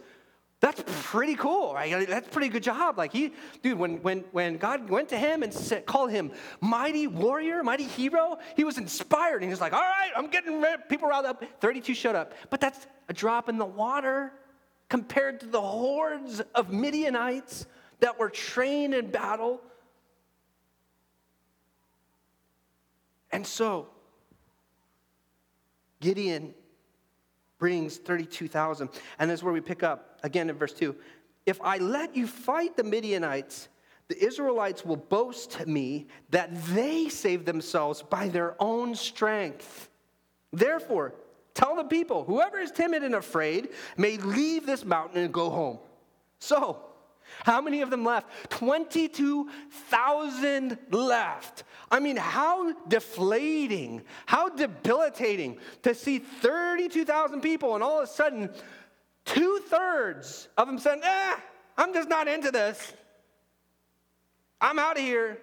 [0.60, 2.08] That's pretty cool, right?
[2.08, 2.98] That's pretty good job.
[2.98, 7.06] Like he, dude, when when when God went to him and said, called him mighty
[7.06, 9.36] warrior, mighty hero, he was inspired.
[9.36, 12.60] And he was like, "All right, I'm getting people riled up." Thirty-two showed up, but
[12.60, 14.34] that's a drop in the water
[14.90, 17.68] compared to the hordes of Midianites
[18.00, 19.62] that were trained in battle.
[23.38, 23.86] And so,
[26.00, 26.56] Gideon
[27.60, 28.90] brings 32,000.
[29.20, 30.96] And that's where we pick up again in verse 2.
[31.46, 33.70] If I let you fight the Midianites,
[34.08, 39.92] the Israelites will boast to me that they saved themselves by their own strength.
[40.52, 41.14] Therefore,
[41.54, 45.78] tell the people whoever is timid and afraid may leave this mountain and go home.
[46.40, 46.87] So,
[47.44, 48.28] how many of them left?
[48.50, 51.64] 22,000 left.
[51.90, 58.50] I mean, how deflating, how debilitating to see 32,000 people and all of a sudden,
[59.26, 61.36] two thirds of them said, eh,
[61.78, 62.94] I'm just not into this.
[64.60, 65.40] I'm out of here.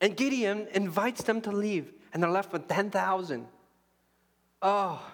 [0.00, 3.46] And Gideon invites them to leave, and they're left with 10,000.
[4.60, 5.12] Oh,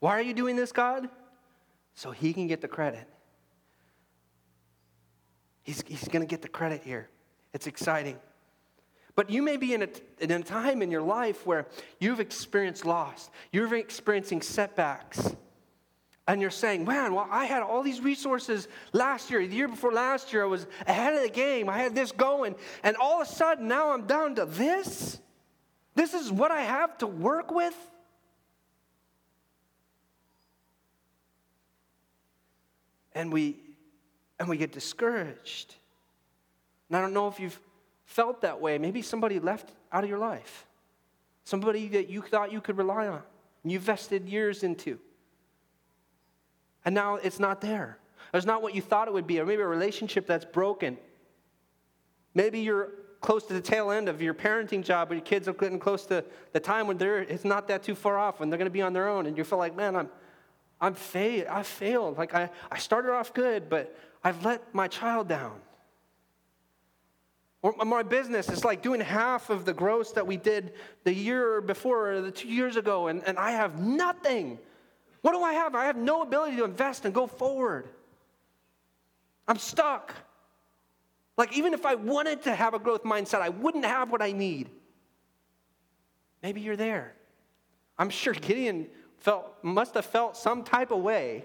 [0.00, 1.08] why are you doing this, God?
[1.94, 3.08] So he can get the credit.
[5.62, 7.08] He's, he's going to get the credit here.
[7.52, 8.18] It's exciting.
[9.14, 9.88] But you may be in a,
[10.20, 11.66] in a time in your life where
[12.00, 15.34] you've experienced loss, you're experiencing setbacks.
[16.28, 19.44] And you're saying, man, well, I had all these resources last year.
[19.46, 21.68] The year before last year, I was ahead of the game.
[21.68, 22.54] I had this going.
[22.84, 25.18] And all of a sudden, now I'm down to this?
[25.96, 27.74] This is what I have to work with?
[33.14, 33.56] And we
[34.42, 35.76] and we get discouraged.
[36.88, 37.58] And I don't know if you've
[38.06, 38.76] felt that way.
[38.76, 40.66] Maybe somebody left out of your life,
[41.44, 43.22] somebody that you thought you could rely on,
[43.62, 44.98] and you vested years into.
[46.84, 47.98] And now it's not there.
[48.34, 50.98] It's not what you thought it would be, or maybe a relationship that's broken.
[52.34, 52.88] Maybe you're
[53.20, 56.04] close to the tail end of your parenting job, or your kids are getting close
[56.06, 58.72] to the time when they're, it's not that too far off, when they're going to
[58.72, 60.08] be on their own, and you feel like, man, I'm,
[60.80, 61.46] I'm failed.
[61.46, 62.18] I failed.
[62.18, 65.60] Like I, I started off good, but I've let my child down.
[67.62, 70.72] Or my business is like doing half of the gross that we did
[71.04, 74.58] the year before or the two years ago, and, and I have nothing.
[75.20, 75.76] What do I have?
[75.76, 77.88] I have no ability to invest and go forward.
[79.46, 80.12] I'm stuck.
[81.36, 84.32] Like, even if I wanted to have a growth mindset, I wouldn't have what I
[84.32, 84.68] need.
[86.42, 87.14] Maybe you're there.
[87.96, 91.44] I'm sure Gideon felt, must have felt some type of way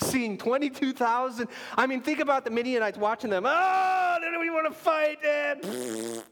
[0.00, 1.48] seeing 22,000.
[1.76, 3.44] I mean, think about the Midianites watching them.
[3.46, 6.24] Oh, they don't even want to fight.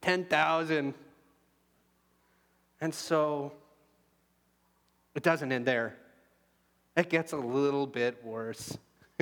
[0.00, 0.94] 10,000.
[2.80, 3.52] And so
[5.14, 5.96] it doesn't end there.
[6.96, 8.76] It gets a little bit worse.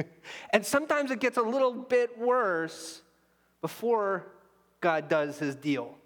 [0.50, 3.03] and sometimes it gets a little bit worse
[3.61, 4.27] before
[4.81, 5.96] God does his deal.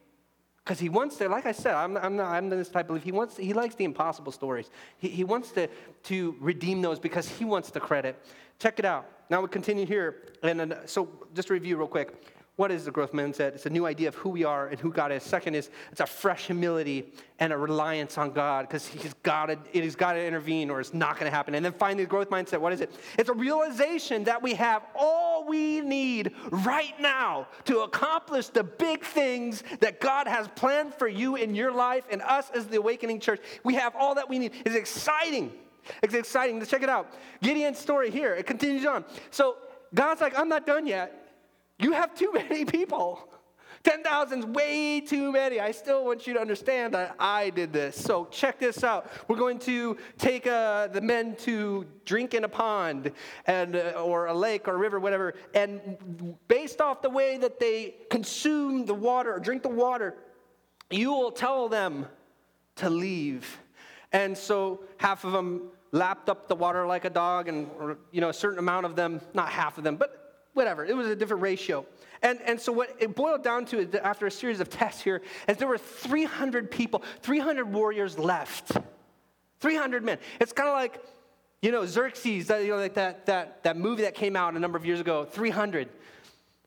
[0.69, 3.03] Because he wants to, like I said, I'm, I'm, not, I'm this type of belief.
[3.03, 4.69] He wants, he likes the impossible stories.
[4.99, 5.67] He, he wants to,
[6.03, 8.23] to redeem those because he wants the credit.
[8.59, 9.07] Check it out.
[9.31, 12.35] Now we continue here, and so just to review real quick.
[12.59, 13.55] What is the growth mindset?
[13.55, 15.23] It's a new idea of who we are and who God is.
[15.23, 19.81] Second is it's a fresh humility and a reliance on God because He's got to,
[19.81, 21.55] has got to intervene or it's not going to happen.
[21.55, 22.61] And then finally, the growth mindset.
[22.61, 22.93] What is it?
[23.17, 29.05] It's a realization that we have all we need right now to accomplish the big
[29.05, 33.21] things that God has planned for you in your life and us as the awakening
[33.21, 33.41] church.
[33.63, 34.51] We have all that we need.
[34.67, 35.53] It's exciting.
[36.03, 36.59] It's exciting.
[36.59, 37.13] Let's check it out.
[37.43, 38.35] Gideon's story here.
[38.35, 39.05] It continues on.
[39.31, 39.57] So
[39.95, 41.35] God's like, I'm not done yet.
[41.79, 43.29] You have too many people.
[43.85, 45.61] 10,000 is way too many.
[45.61, 47.97] I still want you to understand that I did this.
[47.97, 49.11] So check this out.
[49.29, 53.13] We're going to take uh, the men to drink in a pond
[53.47, 55.35] and, uh, or a lake or a river, whatever.
[55.55, 60.17] And based off the way that they consume the water or drink the water,
[60.91, 62.07] you will tell them
[62.77, 63.59] to leave.
[64.13, 67.69] And so half of them lapped up the water like a dog, and
[68.11, 70.85] you know, a certain amount of them, not half of them, but whatever.
[70.85, 71.87] It was a different ratio.
[72.23, 75.57] And, and so what it boiled down to after a series of tests here is
[75.57, 78.73] there were 300 people, 300 warriors left.
[79.61, 80.19] 300 men.
[80.41, 81.01] It's kind of like,
[81.63, 84.77] you know, Xerxes, you know, like that, that, that movie that came out a number
[84.77, 85.89] of years ago, 300.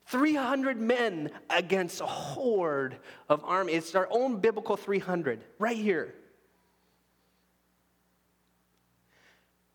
[0.08, 2.98] 300 men against a horde
[3.30, 3.74] of army.
[3.74, 6.16] It's our own biblical 300 right here.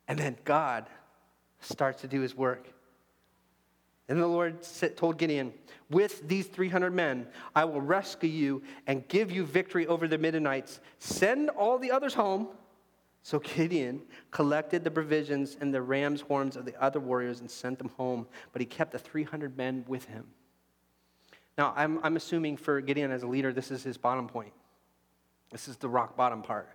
[0.08, 0.86] And then God
[1.60, 2.68] starts to do his work.
[4.08, 4.58] And the Lord
[4.96, 5.52] told Gideon,
[5.90, 10.80] With these 300 men, I will rescue you and give you victory over the Midianites.
[10.98, 12.48] Send all the others home.
[13.22, 17.78] So Gideon collected the provisions and the ram's horns of the other warriors and sent
[17.78, 20.26] them home, but he kept the 300 men with him.
[21.58, 24.52] Now, I'm, I'm assuming for Gideon as a leader, this is his bottom point.
[25.50, 26.68] This is the rock bottom part.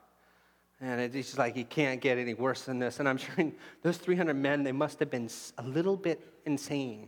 [0.81, 2.99] And it's just like, he can't get any worse than this.
[2.99, 3.35] And I'm sure
[3.83, 7.07] those 300 men, they must have been a little bit insane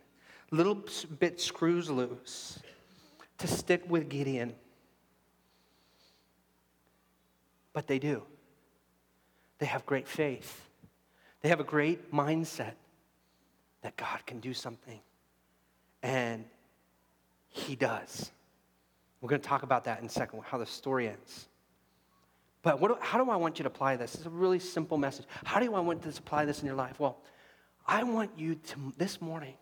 [0.53, 0.75] a little
[1.19, 2.59] bit screws loose
[3.39, 4.53] to stick with Gideon.
[7.73, 8.21] But they do.
[9.57, 10.69] They have great faith.
[11.41, 12.73] They have a great mindset
[13.81, 14.99] that God can do something.
[16.03, 16.45] And
[17.49, 18.31] He does.
[19.21, 21.47] We're going to talk about that in a second, how the story ends.
[22.63, 24.15] But what, how do I want you to apply this?
[24.15, 25.25] It's a really simple message.
[25.43, 26.99] How do I want to apply this in your life?
[26.99, 27.17] Well,
[27.85, 29.55] I want you to, this morning,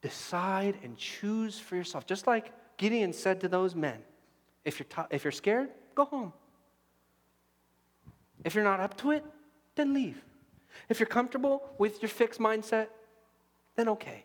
[0.00, 2.06] decide and choose for yourself.
[2.06, 3.98] Just like Gideon said to those men
[4.64, 6.32] if you're, t- if you're scared, go home.
[8.42, 9.24] If you're not up to it,
[9.74, 10.22] then leave.
[10.88, 12.88] If you're comfortable with your fixed mindset,
[13.76, 14.24] then okay.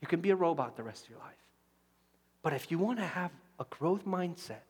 [0.00, 1.34] You can be a robot the rest of your life.
[2.42, 4.62] But if you want to have a growth mindset,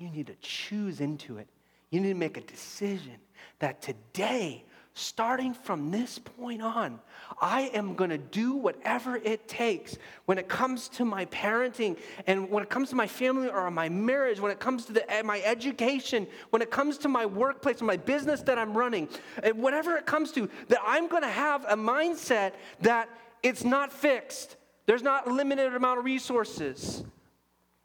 [0.00, 1.46] you need to choose into it.
[1.90, 3.16] You need to make a decision
[3.58, 6.98] that today starting from this point on,
[7.40, 12.50] I am going to do whatever it takes when it comes to my parenting and
[12.50, 15.22] when it comes to my family or my marriage, when it comes to the, eh,
[15.22, 19.08] my education, when it comes to my workplace and my business that I'm running,
[19.54, 23.08] whatever it comes to, that I'm going to have a mindset that
[23.42, 24.56] it's not fixed.
[24.86, 27.04] There's not a limited amount of resources,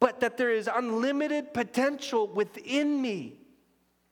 [0.05, 3.39] but that there is unlimited potential within me.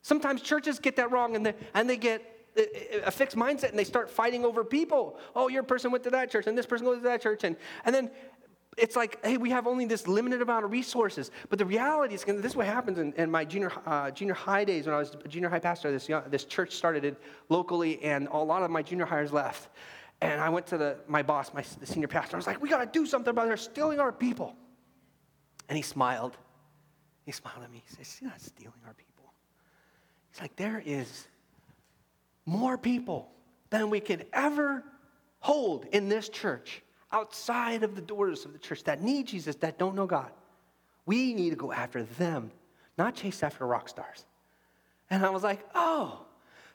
[0.01, 2.49] Sometimes churches get that wrong and they, and they get
[3.06, 5.19] a fixed mindset and they start fighting over people.
[5.36, 7.43] Oh, your person went to that church and this person goes to that church.
[7.43, 8.10] And, and then
[8.75, 11.29] it's like, hey, we have only this limited amount of resources.
[11.51, 14.65] But the reality is, this is what happens in, in my junior, uh, junior high
[14.65, 15.91] days when I was a junior high pastor.
[15.91, 17.17] This, young, this church started
[17.49, 19.69] locally, and a lot of my junior hires left.
[20.21, 22.36] And I went to the, my boss, my, the senior pastor.
[22.36, 23.49] I was like, we got to do something about it.
[23.49, 24.56] They're stealing our people.
[25.73, 26.38] And he smiled.
[27.25, 27.81] He smiled at me.
[27.83, 29.33] He says, You're not stealing our people.
[30.29, 31.27] He's like, there is
[32.45, 33.31] more people
[33.71, 34.83] than we could ever
[35.39, 39.79] hold in this church outside of the doors of the church that need Jesus, that
[39.79, 40.29] don't know God.
[41.07, 42.51] We need to go after them,
[42.95, 44.27] not chase after rock stars.
[45.09, 46.23] And I was like, oh,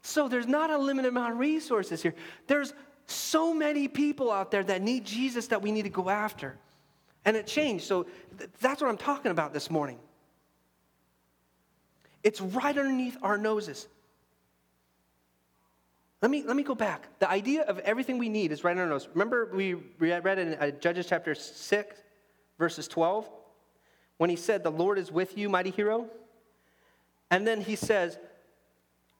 [0.03, 2.17] so there's not a limited amount of resources here.
[2.49, 2.75] There's
[3.07, 6.59] so many people out there that need Jesus that we need to go after.
[7.25, 7.85] And it changed.
[7.85, 8.07] So
[8.39, 9.99] th- that's what I'm talking about this morning.
[12.23, 13.87] It's right underneath our noses.
[16.21, 17.09] Let me, let me go back.
[17.21, 19.09] The idea of everything we need is right on our nose.
[19.13, 21.97] Remember, we read in uh, Judges chapter 6,
[22.59, 23.29] verses 12,
[24.17, 26.09] when he said, The Lord is with you, mighty hero?
[27.31, 28.19] And then he says,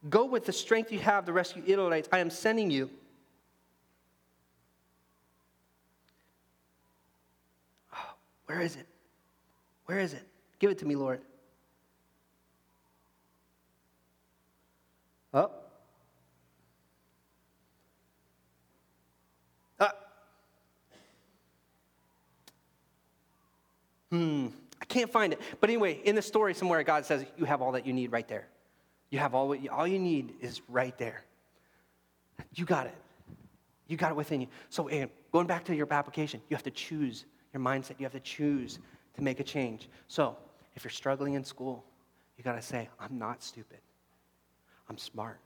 [0.09, 2.09] Go with the strength you have to rescue Israelites.
[2.11, 2.91] I am sending you.
[8.49, 8.87] Where is it?
[9.87, 10.23] Where is it?
[10.59, 11.21] Give it to me, Lord.
[15.33, 15.51] Oh,
[24.11, 24.47] Hmm,
[24.81, 25.41] I can't find it.
[25.61, 28.27] But anyway, in the story somewhere, God says, You have all that you need right
[28.27, 28.47] there.
[29.11, 31.23] You have all, all you need is right there.
[32.55, 32.95] You got it.
[33.87, 34.49] You got it within you.
[34.71, 34.89] So,
[35.33, 37.95] going back to your application, you have to choose your mindset.
[37.99, 38.79] You have to choose
[39.17, 39.89] to make a change.
[40.09, 40.37] So,
[40.75, 41.85] if you're struggling in school,
[42.37, 43.79] you got to say, I'm not stupid.
[44.89, 45.39] I'm smart.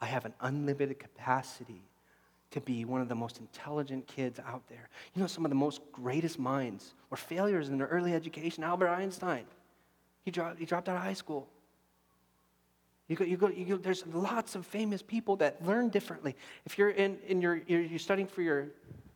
[0.00, 1.82] I have an unlimited capacity
[2.50, 4.88] to be one of the most intelligent kids out there.
[5.14, 8.62] You know, some of the most greatest minds were failures in their early education.
[8.62, 9.44] Albert Einstein,
[10.24, 11.48] he dropped, he dropped out of high school.
[13.08, 16.36] You go, you go, you go, there's lots of famous people that learn differently.
[16.66, 18.68] If you're, in, in your, you're, you're studying for your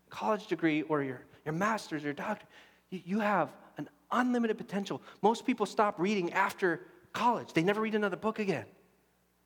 [0.08, 5.00] college degree or your, your master's your doctor—you you have an unlimited potential.
[5.22, 6.82] Most people stop reading after
[7.12, 7.52] college.
[7.54, 8.66] They never read another book again.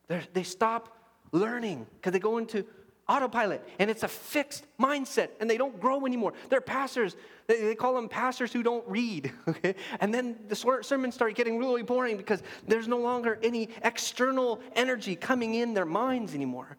[0.08, 0.96] They're, they stop
[1.30, 2.64] learning because they go into
[3.08, 6.32] autopilot and it's a fixed mindset and they don't grow anymore.
[6.48, 7.16] They're pastors.
[7.48, 9.32] They, they call them pastors who don't read.
[9.48, 9.74] Okay?
[9.98, 15.16] And then the sermons start getting really boring because there's no longer any external energy
[15.16, 16.76] coming in their minds anymore.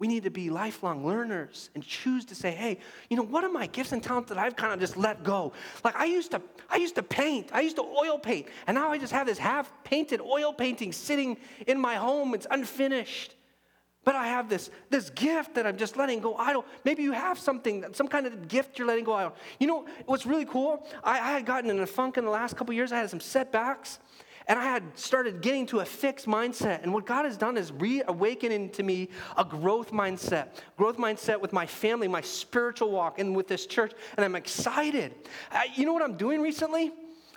[0.00, 2.78] We need to be lifelong learners and choose to say, hey,
[3.10, 5.52] you know, what are my gifts and talents that I've kind of just let go?
[5.84, 6.40] Like I used to,
[6.70, 9.36] I used to paint, I used to oil paint, and now I just have this
[9.38, 11.36] half-painted oil painting sitting
[11.66, 12.34] in my home.
[12.34, 13.36] It's unfinished.
[14.02, 16.64] But I have this, this gift that I'm just letting go idle.
[16.86, 19.34] Maybe you have something, some kind of gift you're letting go idle.
[19.58, 20.88] You know what's really cool?
[21.04, 22.92] I, I had gotten in a funk in the last couple years.
[22.92, 23.98] I had some setbacks.
[24.50, 26.82] And I had started getting to a fixed mindset.
[26.82, 31.52] And what God has done is reawakening to me a growth mindset, growth mindset with
[31.52, 33.92] my family, my spiritual walk, and with this church.
[34.16, 35.14] And I'm excited.
[35.52, 36.90] Uh, you know what I'm doing recently?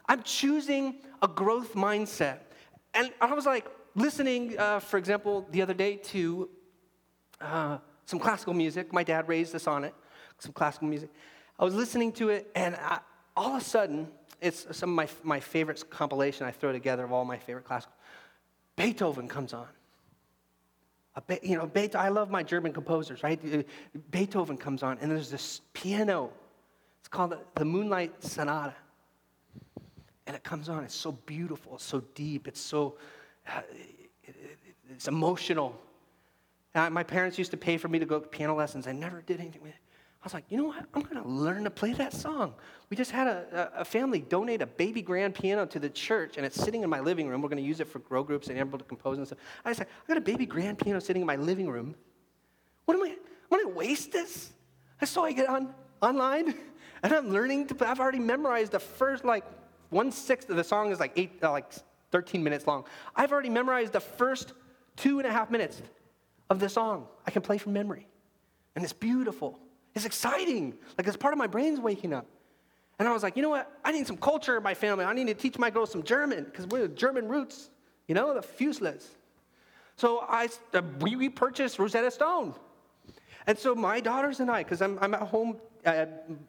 [0.07, 2.39] I'm choosing a growth mindset.
[2.95, 6.49] And I was like listening, uh, for example, the other day to
[7.39, 8.91] uh, some classical music.
[8.91, 9.93] My dad raised us on it,
[10.39, 11.11] some classical music.
[11.59, 13.01] I was listening to it, and I,
[13.37, 14.07] all of a sudden,
[14.43, 17.95] it's some of my, my favorites compilation I throw together of all my favorite classical.
[18.75, 19.67] Beethoven comes on.
[21.27, 23.39] Be, you know, Beethoven, I love my German composers, right?
[23.45, 23.63] Uh,
[24.11, 26.31] Beethoven comes on, and there's this piano.
[26.99, 28.73] It's called the, Moonlight Sonata.
[30.25, 30.83] And it comes on.
[30.83, 31.75] It's so beautiful.
[31.75, 32.47] It's so deep.
[32.47, 32.97] It's so,
[33.47, 34.57] uh, it, it,
[34.89, 35.79] it's emotional.
[36.73, 38.87] My parents used to pay for me to go to piano lessons.
[38.87, 39.82] I never did anything with it.
[40.23, 40.85] I was like, you know what?
[40.93, 42.53] I'm going to learn to play that song.
[42.89, 46.45] We just had a, a, family donate a baby grand piano to the church, and
[46.45, 47.41] it's sitting in my living room.
[47.41, 49.39] We're going to use it for grow groups and able to compose and stuff.
[49.65, 51.93] I said, I got a baby grand piano sitting in my living room.
[52.85, 53.07] What am I?
[53.07, 53.17] Am
[53.51, 54.53] I going to waste this?
[55.01, 56.55] I so I get on online,
[57.03, 57.85] and I'm learning to.
[57.85, 59.43] I've already memorized the first like
[59.89, 61.69] one sixth of the song is like eight, uh, like
[62.11, 62.85] 13 minutes long.
[63.13, 64.53] I've already memorized the first
[64.95, 65.81] two and a half minutes
[66.49, 67.07] of the song.
[67.27, 68.07] I can play from memory,
[68.77, 69.59] and it's beautiful.
[69.95, 70.73] It's exciting.
[70.97, 72.25] Like it's part of my brain's waking up.
[72.99, 73.71] And I was like, you know what?
[73.83, 75.05] I need some culture in my family.
[75.05, 77.69] I need to teach my girls some German because we're German roots,
[78.07, 79.07] you know, the Füssles.
[79.95, 82.53] So I, uh, we, we purchased Rosetta Stone.
[83.45, 86.05] And so my daughters and I, because I'm, I'm at home, uh,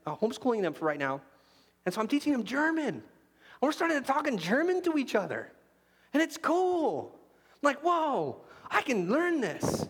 [0.06, 1.20] homeschooling them for right now,
[1.84, 2.86] and so I'm teaching them German.
[2.86, 3.02] And
[3.60, 5.52] we're starting to talk in German to each other.
[6.12, 7.12] And it's cool.
[7.54, 9.86] I'm like, whoa, I can learn this.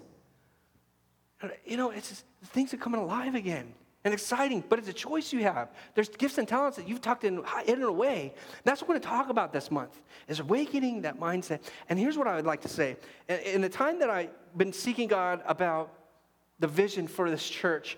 [1.64, 3.72] You know, it's just, things are coming alive again
[4.04, 5.68] and exciting, but it's a choice you have.
[5.94, 8.34] There's gifts and talents that you've tucked in, and away.
[8.64, 11.60] That's what we're going to talk about this month, is awakening that mindset.
[11.88, 12.96] And here's what I would like to say.
[13.28, 15.92] In the time that I've been seeking God about
[16.58, 17.96] the vision for this church,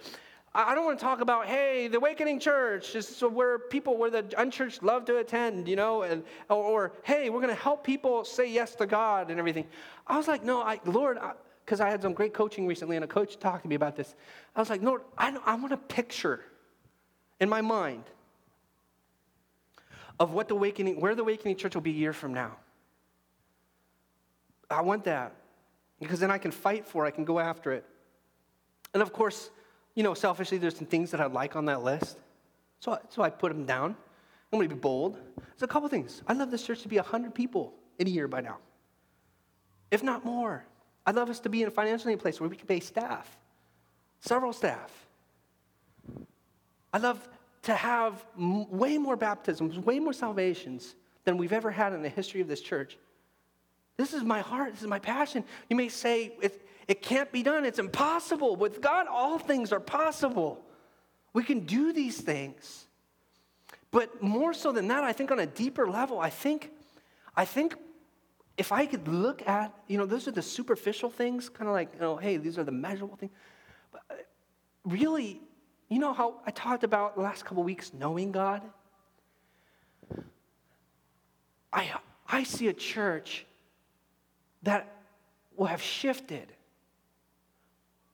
[0.55, 4.25] I don't want to talk about, hey, the awakening church is where people, where the
[4.39, 8.25] unchurched love to attend, you know, and, or, or hey, we're going to help people
[8.25, 9.67] say yes to God and everything.
[10.07, 11.33] I was like, no, I, Lord, I,
[11.67, 14.15] because I had some great coaching recently, and a coach talked to me about this.
[14.55, 16.41] I was like, Lord, I, I want a picture
[17.41, 18.05] in my mind
[20.21, 22.57] of what the awakening, where the awakening church will be a year from now.
[24.71, 25.35] I want that
[26.01, 27.85] because then I can fight for it, I can go after it.
[28.95, 29.51] And of course,
[29.97, 32.17] you know, selfishly, there's some things that I'd like on that list.
[32.79, 33.97] So, I, so I put them down.
[34.53, 35.19] I'm going to be bold.
[35.37, 36.23] There's a couple things.
[36.29, 38.59] I'd love this church to be 100 people in a year by now,
[39.91, 40.65] if not more.
[41.07, 43.37] I'd love us to be in a financially place where we can pay staff,
[44.21, 45.07] several staff.
[46.93, 47.27] I'd love
[47.63, 50.95] to have way more baptisms, way more salvations
[51.25, 52.97] than we've ever had in the history of this church.
[53.97, 54.73] This is my heart.
[54.73, 55.45] This is my passion.
[55.71, 57.65] You may say it, it can't be done.
[57.65, 58.57] It's impossible.
[58.57, 60.63] With God, all things are possible.
[61.33, 62.87] We can do these things.
[63.91, 66.71] But more so than that, I think on a deeper level, I think,
[67.37, 67.75] I think
[68.57, 71.93] if I could look at, you know, those are the superficial things, kind of like,
[71.95, 73.33] you know, hey, these are the measurable things.
[73.93, 74.15] But uh,
[74.85, 75.41] really,
[75.89, 78.63] you know how I talked about the last couple weeks knowing God?
[81.73, 81.93] I,
[82.27, 83.45] I see a church
[84.63, 84.91] that
[85.57, 86.53] will have shifted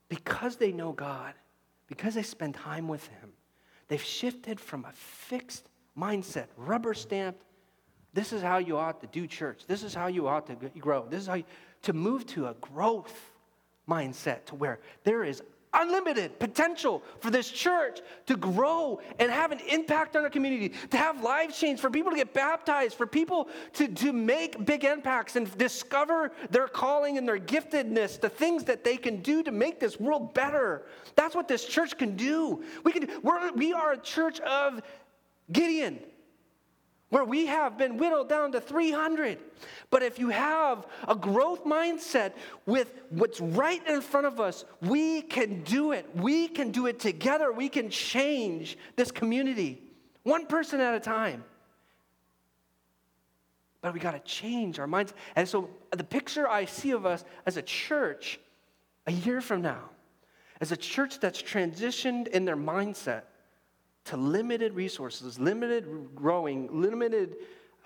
[0.08, 1.34] because they know God,
[1.86, 3.32] because they spend time with Him.
[3.86, 7.44] They've shifted from a fixed mindset, rubber stamped
[8.14, 9.62] this is how you ought to do church.
[9.66, 11.06] This is how you ought to grow.
[11.08, 11.44] This is how you,
[11.82, 13.30] to move to a growth
[13.88, 15.42] mindset to where there is
[15.74, 20.96] unlimited potential for this church to grow and have an impact on our community, to
[20.96, 25.36] have lives change, for people to get baptized, for people to, to make big impacts
[25.36, 29.80] and discover their calling and their giftedness, the things that they can do to make
[29.80, 30.84] this world better.
[31.16, 32.62] That's what this church can do.
[32.84, 34.82] We, can, we're, we are a church of
[35.50, 36.00] Gideon
[37.12, 39.36] where we have been whittled down to 300.
[39.90, 42.32] But if you have a growth mindset
[42.64, 46.08] with what's right in front of us, we can do it.
[46.16, 47.52] We can do it together.
[47.52, 49.82] We can change this community,
[50.22, 51.44] one person at a time.
[53.82, 55.12] But we got to change our minds.
[55.36, 58.40] And so the picture I see of us as a church
[59.06, 59.90] a year from now,
[60.62, 63.24] as a church that's transitioned in their mindset
[64.04, 67.36] to limited resources, limited growing, limited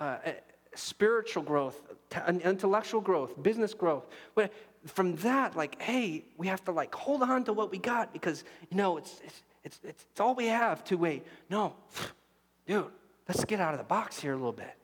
[0.00, 0.32] uh, eh,
[0.74, 1.80] spiritual growth,
[2.42, 4.06] intellectual growth, business growth.
[4.86, 8.44] From that, like, hey, we have to like hold on to what we got because
[8.70, 11.26] you know it's it's it's, it's, it's all we have to wait.
[11.50, 11.74] No,
[12.66, 12.86] dude,
[13.28, 14.74] let's get out of the box here a little bit.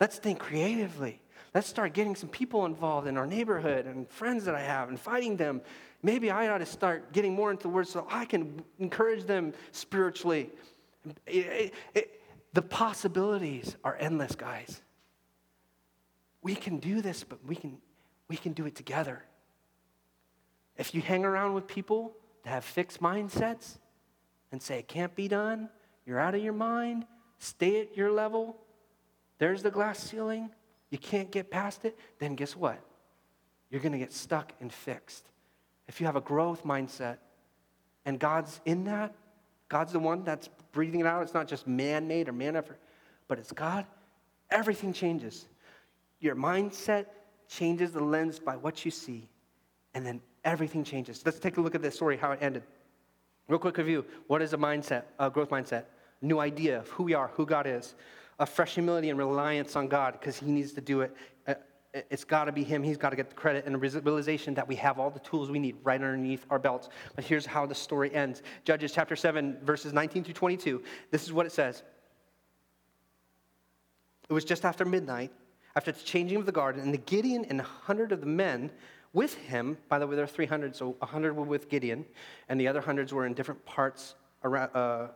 [0.00, 1.20] Let's think creatively.
[1.54, 5.00] Let's start getting some people involved in our neighborhood and friends that I have and
[5.00, 5.62] fighting them.
[6.02, 9.52] Maybe I ought to start getting more into the word so I can encourage them
[9.72, 10.50] spiritually.
[11.26, 12.20] It, it,
[12.52, 14.80] the possibilities are endless, guys.
[16.42, 17.78] We can do this, but we can,
[18.28, 19.24] we can do it together.
[20.76, 23.78] If you hang around with people that have fixed mindsets
[24.52, 25.68] and say it can't be done,
[26.06, 27.06] you're out of your mind,
[27.38, 28.56] stay at your level,
[29.38, 30.50] there's the glass ceiling,
[30.90, 32.80] you can't get past it, then guess what?
[33.70, 35.28] You're going to get stuck and fixed.
[35.88, 37.16] If you have a growth mindset
[38.04, 39.14] and God's in that,
[39.68, 41.22] God's the one that's breathing it out.
[41.22, 42.78] It's not just man made or man effort,
[43.26, 43.86] but it's God.
[44.50, 45.46] Everything changes.
[46.20, 47.06] Your mindset
[47.48, 49.28] changes the lens by what you see,
[49.94, 51.22] and then everything changes.
[51.24, 52.62] Let's take a look at this story, how it ended.
[53.48, 54.04] Real quick review.
[54.26, 55.84] What is a mindset, a growth mindset?
[56.20, 57.94] New idea of who we are, who God is
[58.38, 61.14] a fresh humility and reliance on God because He needs to do it.
[61.46, 61.54] Uh,
[61.94, 62.82] It's got to be Him.
[62.82, 65.50] He's got to get the credit and a realization that we have all the tools
[65.50, 66.88] we need right underneath our belts.
[67.16, 70.82] But here's how the story ends Judges chapter 7, verses 19 through 22.
[71.10, 71.82] This is what it says
[74.28, 75.32] It was just after midnight,
[75.76, 78.70] after the changing of the guard, and the Gideon and a hundred of the men
[79.12, 82.04] with him, by the way, there are 300, so 100 were with Gideon,
[82.48, 84.14] and the other hundreds were in different parts
[84.44, 85.08] around, uh,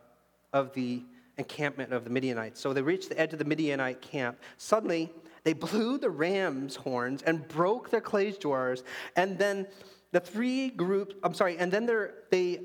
[0.51, 1.03] of the
[1.37, 2.59] encampment of the Midianites.
[2.59, 4.39] So they reached the edge of the Midianite camp.
[4.57, 5.11] Suddenly,
[5.43, 8.83] they blew the ram's horns and broke their clay jars.
[9.15, 9.67] And then
[10.11, 11.85] the three groups, I'm sorry, and then
[12.29, 12.61] they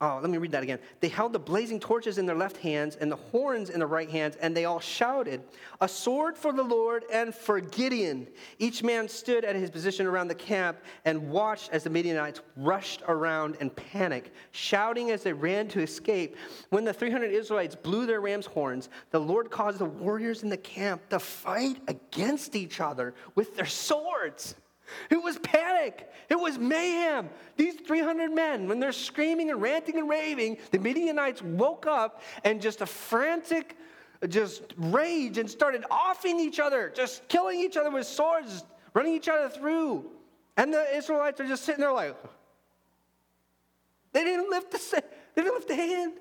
[0.00, 0.78] Oh, let me read that again.
[1.00, 4.08] They held the blazing torches in their left hands and the horns in their right
[4.08, 5.42] hands, and they all shouted,
[5.80, 8.28] A sword for the Lord and for Gideon.
[8.60, 13.02] Each man stood at his position around the camp and watched as the Midianites rushed
[13.08, 16.36] around in panic, shouting as they ran to escape.
[16.70, 20.56] When the 300 Israelites blew their ram's horns, the Lord caused the warriors in the
[20.56, 24.54] camp to fight against each other with their swords.
[25.10, 26.10] It was panic.
[26.28, 27.28] It was mayhem.
[27.56, 32.60] These 300 men, when they're screaming and ranting and raving, the Midianites woke up and
[32.60, 33.76] just a frantic,
[34.28, 38.64] just rage and started offing each other, just killing each other with swords,
[38.94, 40.04] running each other through.
[40.56, 42.16] And the Israelites are just sitting there like,
[44.12, 45.02] they didn't lift the,
[45.34, 46.14] they didn't lift a hand.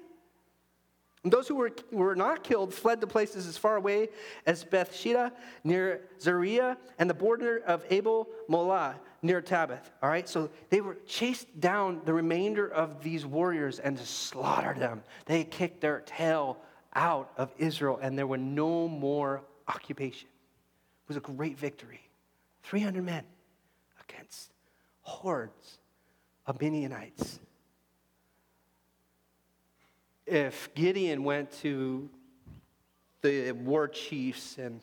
[1.24, 4.10] And those who were, were not killed fled to places as far away
[4.46, 5.32] as Bethsheba
[5.64, 9.90] near Zererah and the border of Abel Meholah near Tabbath.
[10.02, 15.04] All right, so they were chased down the remainder of these warriors and slaughtered them.
[15.26, 16.58] They kicked their tail
[16.94, 20.30] out of Israel, and there were no more occupation.
[20.30, 22.02] It was a great victory.
[22.64, 23.24] 300 men
[24.08, 24.52] against
[25.02, 25.80] hordes
[26.46, 27.40] of Midianites
[30.28, 32.10] if Gideon went to
[33.22, 34.82] the war chiefs and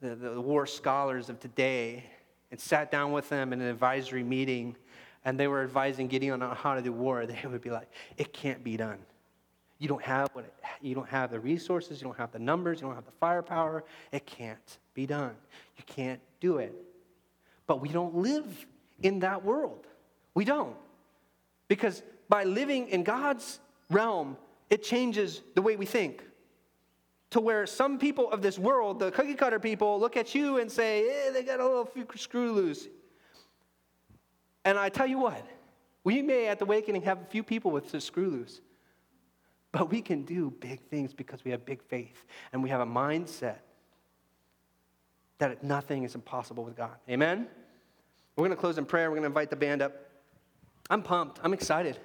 [0.00, 2.04] the, the war scholars of today
[2.50, 4.76] and sat down with them in an advisory meeting
[5.24, 8.32] and they were advising Gideon on how to do war, they would be like, it
[8.32, 8.98] can't be done.
[9.78, 12.80] You don't have what it, you don't have the resources, you don't have the numbers,
[12.80, 13.82] you don't have the firepower.
[14.12, 15.34] It can't be done.
[15.76, 16.74] You can't do it.
[17.66, 18.66] But we don't live
[19.02, 19.86] in that world.
[20.34, 20.76] We don't.
[21.68, 23.58] Because by living in God's
[23.90, 24.36] realm,
[24.70, 26.22] it changes the way we think.
[27.30, 30.70] To where some people of this world, the cookie cutter people, look at you and
[30.70, 32.88] say, eh, they got a little screw loose.
[34.64, 35.44] And I tell you what,
[36.02, 38.60] we may at the awakening have a few people with the screw loose,
[39.70, 42.86] but we can do big things because we have big faith and we have a
[42.86, 43.58] mindset
[45.38, 46.96] that nothing is impossible with God.
[47.08, 47.46] Amen?
[48.36, 49.08] We're going to close in prayer.
[49.08, 49.92] We're going to invite the band up.
[50.90, 51.38] I'm pumped.
[51.42, 51.98] I'm excited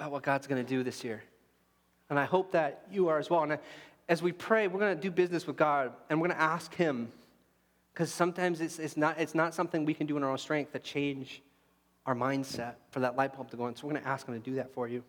[0.00, 1.22] about what God's going to do this year.
[2.08, 3.42] And I hope that you are as well.
[3.42, 3.58] And
[4.08, 6.74] as we pray, we're going to do business with God and we're going to ask
[6.74, 7.12] Him
[7.92, 10.72] because sometimes it's, it's, not, it's not something we can do in our own strength
[10.72, 11.42] to change
[12.06, 13.76] our mindset for that light bulb to go on.
[13.76, 15.04] So we're going to ask Him to do that for you.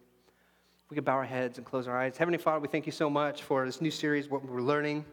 [0.89, 2.17] We could bow our heads and close our eyes.
[2.17, 5.05] Heavenly Father, we thank you so much for this new series, what we're learning,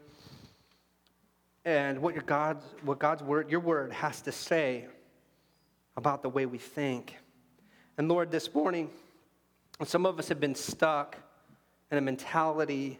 [1.64, 4.86] and what your God's, what God's word, your word, has to say
[5.96, 7.14] about the way we think.
[7.96, 8.90] And Lord, this morning,
[9.84, 11.16] some of us have been stuck
[11.90, 12.98] in a mentality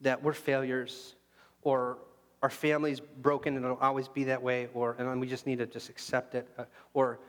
[0.00, 1.14] that we're failures
[1.62, 1.98] or
[2.42, 5.66] our family's broken and it'll always be that way, or and we just need to
[5.66, 7.20] just accept it, uh, or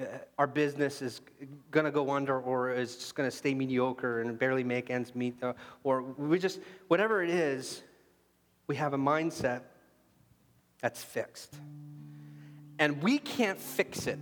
[0.00, 0.04] uh,
[0.38, 1.20] our business is
[1.70, 5.14] going to go under or is just going to stay mediocre and barely make ends
[5.14, 7.82] meet, uh, or we just, whatever it is,
[8.66, 9.62] we have a mindset
[10.80, 11.54] that's fixed.
[12.78, 14.18] And we can't fix it.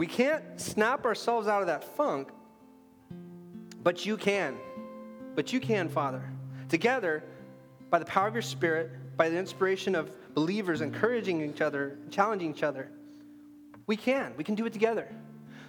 [0.00, 2.30] We can't snap ourselves out of that funk,
[3.82, 4.56] but you can.
[5.34, 6.22] But you can, Father.
[6.70, 7.22] Together,
[7.90, 12.50] by the power of your Spirit, by the inspiration of believers encouraging each other, challenging
[12.50, 12.90] each other,
[13.86, 14.32] we can.
[14.38, 15.06] We can do it together.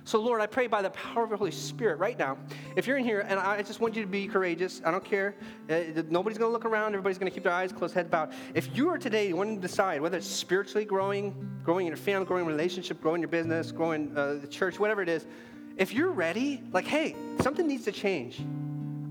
[0.03, 2.37] So, Lord, I pray by the power of the Holy Spirit right now.
[2.75, 5.35] If you're in here, and I just want you to be courageous, I don't care.
[5.69, 6.93] Uh, nobody's going to look around.
[6.93, 8.33] Everybody's going to keep their eyes closed, head bowed.
[8.55, 12.25] If you are today wanting to decide whether it's spiritually growing, growing in your family,
[12.25, 15.27] growing in relationship, growing your business, growing uh, the church, whatever it is,
[15.77, 18.39] if you're ready, like, hey, something needs to change.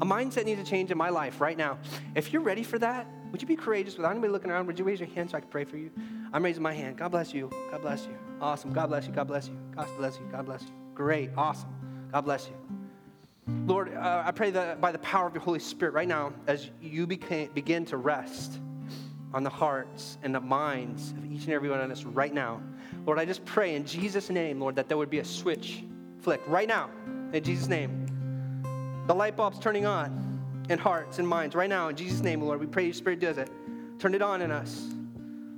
[0.00, 1.78] A mindset needs to change in my life right now.
[2.14, 4.66] If you're ready for that, would you be courageous without anybody looking around?
[4.66, 5.90] Would you raise your hand so I can pray for you?
[6.32, 6.96] I'm raising my hand.
[6.96, 7.50] God bless you.
[7.70, 8.16] God bless you.
[8.40, 8.72] Awesome.
[8.72, 9.12] God bless you.
[9.12, 9.56] God bless you.
[9.74, 10.26] God bless you.
[10.32, 10.79] God bless you.
[11.00, 11.30] Great.
[11.34, 11.70] Awesome.
[12.12, 12.54] God bless you.
[13.66, 16.68] Lord, uh, I pray that by the power of your Holy Spirit right now, as
[16.82, 18.60] you became, begin to rest
[19.32, 22.60] on the hearts and the minds of each and every one of us right now,
[23.06, 25.84] Lord, I just pray in Jesus' name, Lord, that there would be a switch
[26.20, 26.90] flick right now,
[27.32, 29.02] in Jesus' name.
[29.06, 32.60] The light bulb's turning on in hearts and minds right now, in Jesus' name, Lord.
[32.60, 33.50] We pray your Spirit does it.
[33.98, 34.90] Turn it on in us.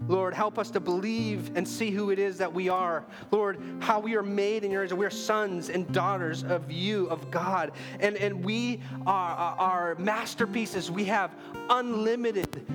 [0.09, 3.05] Lord, help us to believe and see who it is that we are.
[3.31, 4.93] Lord, how we are made in your image.
[4.97, 7.73] We're sons and daughters of you, of God.
[8.01, 10.91] And, and we are, are masterpieces.
[10.91, 11.35] We have
[11.71, 12.67] unlimited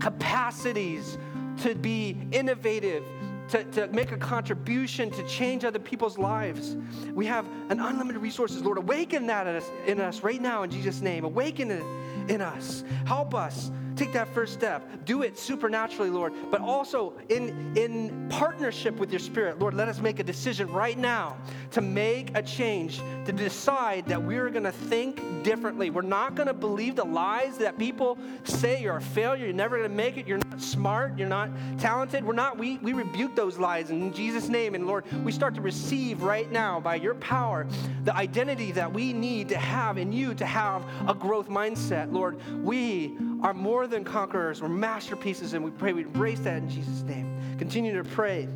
[0.00, 1.18] capacities
[1.58, 3.04] to be innovative,
[3.50, 6.76] to, to make a contribution, to change other people's lives.
[7.12, 8.62] We have an unlimited resources.
[8.62, 11.24] Lord, awaken that in us, in us right now in Jesus' name.
[11.24, 11.84] Awaken it
[12.28, 12.84] in us.
[13.04, 13.70] Help us
[14.00, 14.82] take that first step.
[15.04, 19.58] Do it supernaturally, Lord, but also in, in partnership with your Spirit.
[19.58, 21.36] Lord, let us make a decision right now
[21.72, 25.90] to make a change, to decide that we're going to think differently.
[25.90, 29.76] We're not going to believe the lies that people say you're a failure, you're never
[29.76, 32.24] going to make it, you're not smart, you're not talented.
[32.24, 34.74] We're not, we, we rebuke those lies in Jesus' name.
[34.74, 37.66] And Lord, we start to receive right now by your power
[38.04, 42.10] the identity that we need to have in you to have a growth mindset.
[42.12, 44.60] Lord, we are more than conquerors.
[44.62, 47.56] We're masterpieces, and we pray we embrace that in Jesus' name.
[47.58, 48.48] Continue to pray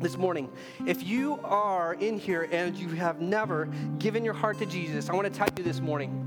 [0.00, 0.50] this morning.
[0.86, 3.66] If you are in here and you have never
[3.98, 6.22] given your heart to Jesus, I want to tell you this morning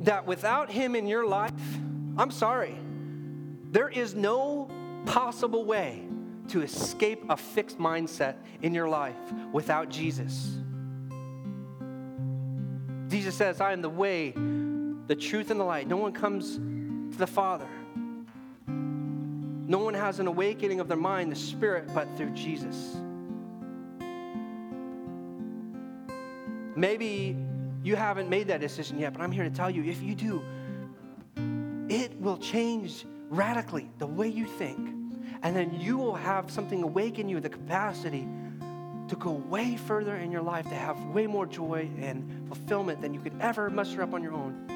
[0.00, 1.52] that without Him in your life,
[2.16, 2.76] I'm sorry,
[3.70, 4.68] there is no
[5.06, 6.02] possible way
[6.48, 9.16] to escape a fixed mindset in your life
[9.52, 10.56] without Jesus.
[13.08, 14.34] Jesus says, I am the way,
[15.06, 15.86] the truth and the light.
[15.88, 17.68] No one comes to the Father.
[18.66, 22.96] No one has an awakening of their mind, the Spirit, but through Jesus.
[26.76, 27.36] Maybe
[27.82, 30.42] you haven't made that decision yet, but I'm here to tell you if you do,
[31.88, 34.78] it will change radically the way you think.
[35.42, 38.26] And then you will have something awaken you the capacity
[39.08, 43.12] to go way further in your life, to have way more joy and fulfillment than
[43.12, 44.73] you could ever muster up on your own.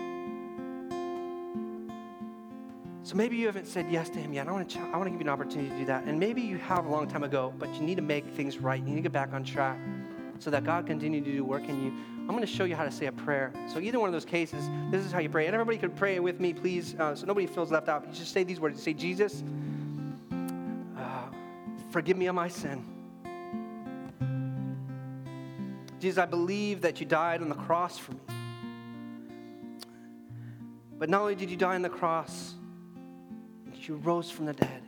[3.09, 4.49] So maybe you haven't said yes to him yet.
[4.49, 6.05] I want to, ch- I want to give you an opportunity to do that.
[6.05, 8.79] And maybe you have a long time ago, but you need to make things right.
[8.79, 9.79] You need to get back on track
[10.41, 11.91] so that God continue to do work in you.
[12.21, 13.51] I'm going to show you how to say a prayer.
[13.67, 15.47] So either one of those cases, this is how you pray.
[15.47, 18.05] And everybody could pray with me, please, uh, so nobody feels left out.
[18.07, 18.77] You just say these words.
[18.77, 19.43] You say, Jesus,
[20.99, 21.31] uh,
[21.89, 22.85] forgive me of my sin.
[25.99, 28.21] Jesus, I believe that you died on the cross for me.
[30.99, 32.57] But not only did you die on the cross,
[33.89, 34.82] you rose from the dead.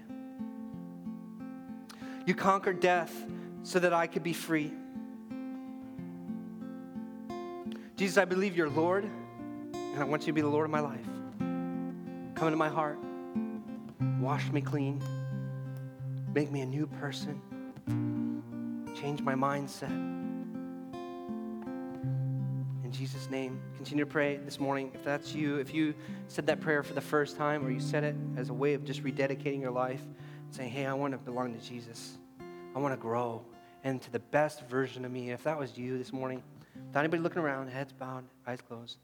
[2.26, 3.12] You conquered death
[3.62, 4.72] so that I could be free.
[7.96, 9.04] Jesus, I believe you're Lord,
[9.72, 11.06] and I want you to be the Lord of my life.
[11.38, 12.98] Come into my heart,
[14.18, 15.02] wash me clean,
[16.34, 17.40] Make me a new person.
[19.00, 20.19] Change my mindset.
[23.00, 24.90] Jesus' name, continue to pray this morning.
[24.92, 25.94] If that's you, if you
[26.28, 28.84] said that prayer for the first time or you said it as a way of
[28.84, 30.02] just rededicating your life,
[30.50, 32.18] saying, hey, I want to belong to Jesus,
[32.76, 33.42] I want to grow
[33.84, 35.30] into the best version of me.
[35.30, 36.42] If that was you this morning,
[36.88, 38.98] without anybody looking around, heads bowed, eyes closed,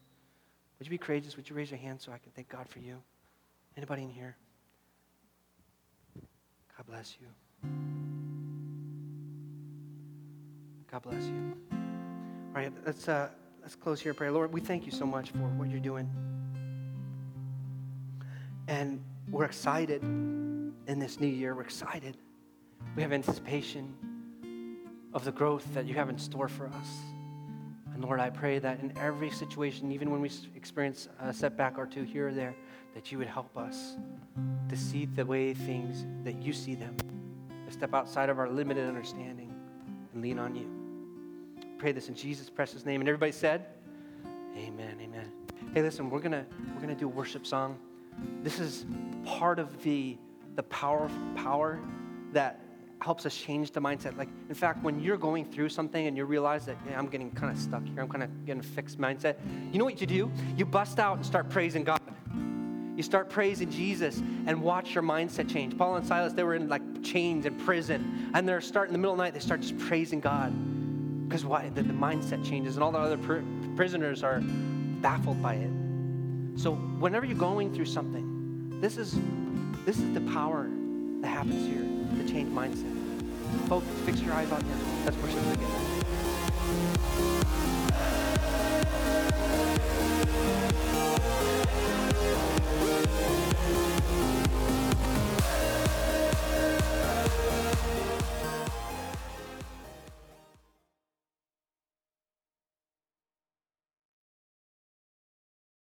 [0.77, 1.35] would you be courageous?
[1.35, 2.97] Would you raise your hand so I can thank God for you?
[3.77, 4.37] Anybody in here?
[6.77, 7.27] God bless you.
[10.91, 11.57] God bless you.
[11.71, 13.29] All right, let's, uh,
[13.67, 14.31] let's close here in prayer.
[14.31, 16.09] Lord, we thank you so much for what you're doing.
[18.69, 21.53] And we're excited in this new year.
[21.53, 22.15] We're excited.
[22.95, 23.93] We have anticipation
[25.13, 26.87] of the growth that you have in store for us.
[27.93, 31.85] And Lord, I pray that in every situation, even when we experience a setback or
[31.85, 32.55] two here or there,
[32.93, 33.97] that you would help us
[34.69, 36.95] to see the way things that you see them,
[37.67, 39.53] to step outside of our limited understanding
[40.13, 40.76] and lean on you.
[41.77, 43.01] Pray this in Jesus' precious name.
[43.01, 43.67] And everybody said,
[44.57, 45.31] Amen, amen.
[45.75, 47.77] Hey, listen, we're gonna we're gonna do a worship song.
[48.41, 48.85] This is
[49.23, 50.17] part of the
[50.55, 51.79] the power power
[52.33, 52.59] that
[52.99, 54.17] helps us change the mindset.
[54.17, 57.29] Like, in fact, when you're going through something and you realize that yeah, I'm getting
[57.29, 59.35] kind of stuck here, I'm kind of getting a fixed mindset,
[59.71, 60.31] you know what you do?
[60.55, 62.01] You bust out and start praising God.
[62.95, 64.17] You start praising Jesus
[64.47, 65.77] and watch your mindset change.
[65.77, 69.03] Paul and Silas, they were in like chains in prison, and they're starting in the
[69.03, 70.51] middle of the night, they start just praising God.
[71.27, 71.69] Because why?
[71.69, 73.41] The, the, mindset changes, and all the other pr-
[73.75, 74.41] prisoners are
[75.01, 75.71] baffled by it.
[76.55, 79.17] So whenever you're going through something, this is
[79.85, 80.69] this is the power
[81.21, 82.93] that happens here, the change mindset.
[83.67, 85.05] Focus, fix your eyes on Him.
[85.05, 85.97] Let's worship together.